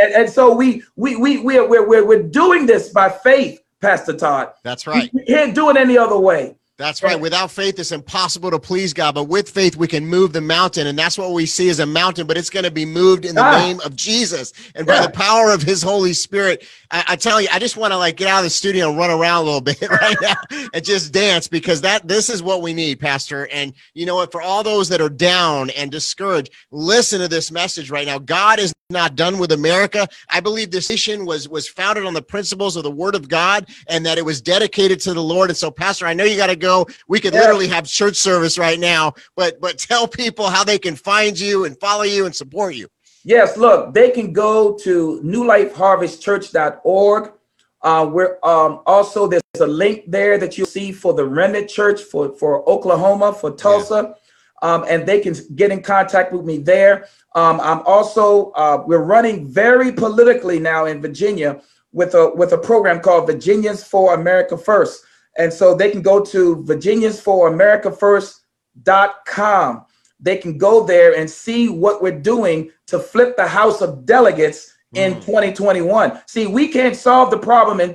And, 0.00 0.14
and 0.14 0.30
so 0.30 0.54
we 0.54 0.82
we 0.96 1.16
we 1.16 1.38
we're, 1.38 1.68
we're, 1.68 1.86
we're, 1.86 2.06
we're 2.06 2.22
doing 2.22 2.66
this 2.66 2.90
by 2.90 3.08
faith 3.08 3.60
pastor 3.80 4.12
todd. 4.12 4.52
That's 4.62 4.86
right. 4.86 5.10
we 5.12 5.24
can't 5.24 5.54
do 5.54 5.70
it 5.70 5.76
any 5.76 5.98
other 5.98 6.18
way 6.18 6.56
That's 6.78 7.02
right. 7.02 7.20
Without 7.20 7.52
faith, 7.52 7.78
it's 7.78 7.92
impossible 7.92 8.50
to 8.50 8.58
please 8.58 8.92
God. 8.92 9.14
But 9.14 9.24
with 9.24 9.48
faith, 9.48 9.76
we 9.76 9.86
can 9.86 10.06
move 10.06 10.32
the 10.32 10.40
mountain. 10.40 10.88
And 10.88 10.98
that's 10.98 11.16
what 11.16 11.32
we 11.32 11.46
see 11.46 11.68
as 11.68 11.78
a 11.78 11.86
mountain, 11.86 12.26
but 12.26 12.36
it's 12.36 12.50
going 12.50 12.64
to 12.64 12.70
be 12.72 12.84
moved 12.84 13.24
in 13.24 13.36
the 13.36 13.44
Ah. 13.44 13.58
name 13.58 13.80
of 13.82 13.94
Jesus 13.94 14.52
and 14.74 14.86
by 14.86 15.00
the 15.00 15.10
power 15.12 15.52
of 15.52 15.62
his 15.62 15.82
Holy 15.82 16.12
Spirit. 16.14 16.66
I, 16.90 17.04
I 17.10 17.16
tell 17.16 17.40
you, 17.40 17.48
I 17.52 17.60
just 17.60 17.76
want 17.76 17.92
to 17.92 17.96
like 17.98 18.16
get 18.16 18.26
out 18.26 18.38
of 18.38 18.44
the 18.44 18.50
studio 18.50 18.88
and 18.88 18.98
run 18.98 19.10
around 19.10 19.42
a 19.42 19.44
little 19.44 19.60
bit 19.60 19.80
right 19.88 20.16
now 20.20 20.34
and 20.74 20.84
just 20.84 21.12
dance 21.12 21.46
because 21.46 21.82
that 21.82 22.08
this 22.08 22.28
is 22.28 22.42
what 22.42 22.62
we 22.62 22.74
need, 22.74 22.98
Pastor. 22.98 23.46
And 23.52 23.74
you 23.94 24.04
know 24.04 24.16
what? 24.16 24.32
For 24.32 24.42
all 24.42 24.64
those 24.64 24.88
that 24.88 25.00
are 25.00 25.08
down 25.10 25.70
and 25.70 25.90
discouraged, 25.92 26.50
listen 26.72 27.20
to 27.20 27.28
this 27.28 27.52
message 27.52 27.90
right 27.90 28.06
now. 28.06 28.18
God 28.18 28.58
is 28.58 28.72
not 28.90 29.14
done 29.16 29.38
with 29.38 29.52
America. 29.52 30.06
I 30.28 30.40
believe 30.40 30.70
this 30.70 30.90
nation 30.90 31.24
was 31.24 31.48
was 31.48 31.68
founded 31.68 32.04
on 32.04 32.12
the 32.14 32.20
principles 32.22 32.76
of 32.76 32.82
the 32.82 32.90
Word 32.90 33.14
of 33.14 33.28
God 33.28 33.68
and 33.88 34.04
that 34.04 34.18
it 34.18 34.24
was 34.24 34.42
dedicated 34.42 35.00
to 35.00 35.14
the 35.14 35.22
Lord. 35.22 35.48
And 35.48 35.56
so, 35.56 35.70
Pastor, 35.70 36.06
I 36.06 36.12
know 36.14 36.24
you 36.24 36.36
got 36.36 36.48
to 36.48 36.56
go. 36.56 36.71
We 37.08 37.20
could 37.20 37.34
Yeah. 37.34 37.40
literally 37.40 37.68
have 37.68 37.86
church 37.86 38.16
service 38.16 38.58
right 38.58 38.78
now, 38.80 39.12
but 39.36 39.60
but 39.60 39.78
tell 39.78 40.06
people 40.08 40.46
how 40.56 40.64
they 40.64 40.78
can 40.78 40.96
find 40.96 41.38
you 41.38 41.64
and 41.64 41.78
follow 41.80 42.04
you 42.04 42.24
and 42.26 42.34
support 42.34 42.74
you. 42.74 42.88
Yes, 43.24 43.56
look, 43.56 43.94
they 43.94 44.10
can 44.10 44.32
go 44.32 44.74
to 44.84 45.20
newlifeharvestchurch.org. 45.24 47.32
Uh, 47.82 48.08
we're 48.12 48.38
um, 48.44 48.80
also 48.86 49.26
there's 49.26 49.42
a 49.60 49.66
link 49.66 50.04
there 50.06 50.38
that 50.38 50.56
you 50.56 50.64
see 50.64 50.92
for 50.92 51.14
the 51.14 51.24
Remnant 51.24 51.68
Church 51.68 52.00
for, 52.02 52.32
for 52.36 52.68
Oklahoma, 52.68 53.32
for 53.32 53.50
Tulsa, 53.50 54.14
um, 54.62 54.84
and 54.88 55.04
they 55.04 55.18
can 55.20 55.34
get 55.56 55.72
in 55.72 55.82
contact 55.82 56.32
with 56.32 56.44
me 56.44 56.58
there. 56.58 57.08
Um, 57.34 57.60
I'm 57.60 57.80
also 57.84 58.52
uh, 58.52 58.82
we're 58.86 59.02
running 59.16 59.46
very 59.46 59.90
politically 59.92 60.60
now 60.60 60.84
in 60.86 61.00
Virginia 61.02 61.60
with 61.92 62.14
a 62.14 62.30
with 62.34 62.52
a 62.52 62.58
program 62.58 63.00
called 63.00 63.26
Virginians 63.26 63.82
for 63.82 64.14
America 64.14 64.56
First, 64.56 65.04
and 65.38 65.52
so 65.52 65.74
they 65.74 65.90
can 65.90 66.02
go 66.02 66.24
to 66.24 66.56
virginiansforamerica 66.66 67.96
they 70.20 70.36
can 70.36 70.56
go 70.56 70.84
there 70.84 71.16
and 71.16 71.28
see 71.28 71.68
what 71.68 72.00
we're 72.02 72.18
doing 72.18 72.70
to 72.86 72.98
flip 72.98 73.36
the 73.36 73.46
House 73.46 73.80
of 73.80 74.06
Delegates 74.06 74.72
in 74.94 75.14
Mm. 75.14 75.24
2021. 75.24 76.20
See, 76.26 76.46
we 76.46 76.68
can't 76.68 76.94
solve 76.94 77.30
the 77.30 77.38
problem 77.38 77.80
in 77.80 77.94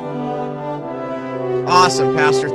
Awesome, 1.66 2.14
Pastor. 2.14 2.48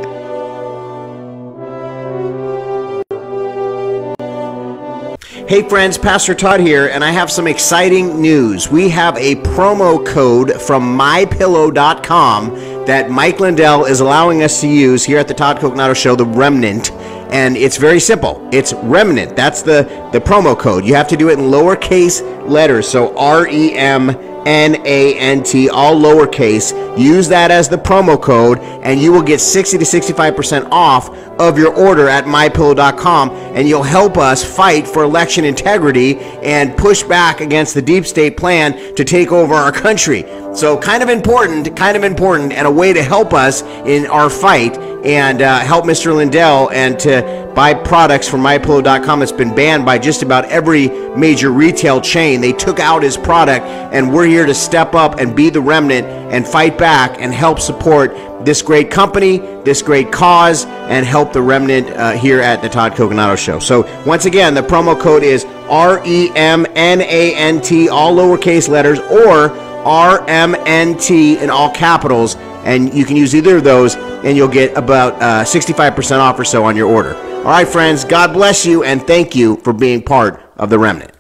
Hey 5.50 5.68
friends, 5.68 5.98
Pastor 5.98 6.34
Todd 6.34 6.62
here, 6.62 6.88
and 6.88 7.04
I 7.04 7.12
have 7.12 7.30
some 7.30 7.46
exciting 7.46 8.22
news. 8.22 8.70
We 8.70 8.88
have 8.88 9.18
a 9.18 9.36
promo 9.36 10.06
code 10.06 10.62
from 10.62 10.98
mypillow.com 10.98 12.56
that 12.86 13.12
Mike 13.12 13.42
Lindell 13.42 13.84
is 13.84 14.00
allowing 14.00 14.44
us 14.44 14.62
to 14.62 14.70
use 14.70 15.04
here 15.04 15.18
at 15.18 15.28
the 15.28 15.34
Todd 15.34 15.58
Coconato 15.58 15.94
Show, 15.94 16.16
the 16.16 16.26
Remnant. 16.26 16.92
And 17.34 17.58
it's 17.58 17.76
very 17.76 18.00
simple. 18.00 18.48
It's 18.54 18.72
Remnant. 18.72 19.36
That's 19.36 19.62
the, 19.62 19.84
the 20.14 20.22
promo 20.22 20.58
code. 20.58 20.86
You 20.86 20.96
have 20.96 21.10
to 21.10 21.18
do 21.18 21.30
it 21.30 21.38
in 21.38 21.46
lowercase 21.46 22.22
letters. 22.48 22.88
So 22.88 23.14
R 23.18 23.46
E 23.48 23.74
M 23.74 24.08
N 24.46 24.76
A 24.86 25.18
N 25.18 25.44
T, 25.44 25.70
all 25.70 25.96
lowercase. 25.96 26.72
Use 26.98 27.28
that 27.30 27.52
as 27.52 27.70
the 27.70 27.78
promo 27.78 28.22
code, 28.22 28.60
and 28.60 29.00
you 29.00 29.12
will 29.12 29.22
get 29.22 29.40
60 29.40 29.78
to 29.78 29.86
65% 29.86 30.70
off 30.72 31.10
of 31.40 31.58
your 31.58 31.74
order 31.74 32.08
at 32.08 32.26
mypillow.com. 32.26 33.30
And 33.30 33.68
you'll 33.68 33.84
help 33.84 34.18
us 34.18 34.44
fight 34.44 34.88
for 34.88 35.04
election 35.04 35.46
integrity 35.46 36.20
and 36.20 36.78
push 36.78 37.04
back 37.04 37.42
against 37.42 37.74
the 37.74 37.82
deep 37.82 38.06
state 38.06 38.38
plan 38.38 38.96
to 38.96 39.04
take 39.04 39.32
over 39.32 39.54
our 39.54 39.72
country. 39.72 40.24
So, 40.54 40.78
kind 40.78 41.02
of 41.02 41.08
important, 41.08 41.78
kind 41.78 41.96
of 41.96 42.04
important, 42.04 42.52
and 42.52 42.68
a 42.68 42.72
way 42.72 42.92
to 42.92 43.02
help 43.02 43.34
us 43.34 43.62
in 43.62 44.06
our 44.08 44.30
fight 44.30 44.78
and 45.06 45.42
uh, 45.42 45.60
help 45.60 45.86
Mr. 45.86 46.14
Lindell 46.14 46.70
and 46.72 47.00
to 47.00 47.50
buy 47.56 47.74
products 47.74 48.28
from 48.28 48.42
mypillow.com. 48.42 49.22
It's 49.22 49.32
been 49.32 49.56
banned 49.56 49.86
by 49.86 49.98
just 49.98 50.24
about 50.24 50.44
every 50.46 50.90
major 51.16 51.52
retail 51.52 52.02
chain. 52.02 52.42
They 52.42 52.52
took 52.52 52.82
out 52.82 53.02
his 53.02 53.16
product, 53.16 53.66
and 53.66 54.14
we're 54.14 54.26
here 54.26 54.46
to 54.46 54.54
step 54.54 54.94
up 54.94 55.20
and 55.20 55.34
be 55.34 55.50
the 55.50 55.62
remnant 55.62 56.06
and 56.08 56.46
fight 56.46 56.78
back 56.78 57.22
and 57.22 57.34
help 57.34 57.62
support 57.62 58.14
this 58.44 58.62
great 58.62 58.92
company, 58.92 59.38
this 59.64 59.82
great 59.82 60.12
cause, 60.12 60.66
and 60.66 61.06
help 61.06 61.32
the 61.32 61.42
remnant 61.42 61.90
uh, 61.92 62.12
here 62.12 62.42
at 62.42 62.62
the 62.62 62.68
Todd 62.68 62.92
Coconato 62.94 63.38
Show. 63.38 63.60
So, 63.60 63.90
once 64.06 64.26
again, 64.26 64.54
the 64.54 64.64
promo 64.64 65.00
code 65.00 65.24
is 65.24 65.46
R 65.70 66.06
E 66.06 66.30
M 66.36 66.66
N 66.76 67.00
A 67.02 67.36
N 67.36 67.62
T, 67.62 67.88
all 67.88 68.14
lowercase 68.14 68.68
letters, 68.68 69.00
or 69.00 69.50
R 69.86 70.28
M 70.28 70.56
N 70.56 70.98
T 70.98 71.38
in 71.38 71.50
all 71.50 71.70
capitals 71.70 72.36
and 72.64 72.94
you 72.94 73.06
can 73.06 73.16
use 73.16 73.36
either 73.36 73.58
of 73.58 73.64
those 73.64 73.96
and 73.96 74.38
you'll 74.38 74.48
get 74.48 74.76
about 74.78 75.14
uh, 75.22 75.44
65% 75.44 76.20
off 76.20 76.40
or 76.40 76.44
so 76.44 76.64
on 76.64 76.76
your 76.76 76.90
order. 76.90 77.16
All 77.16 77.46
right, 77.46 77.68
friends, 77.68 78.04
God 78.04 78.34
bless 78.34 78.66
you 78.66 78.84
and 78.84 79.02
thank 79.02 79.36
you 79.36 79.58
for 79.58 79.74
being 79.74 80.02
part 80.04 80.42
of 80.58 80.70
the 80.70 80.78
remnant. 80.78 81.12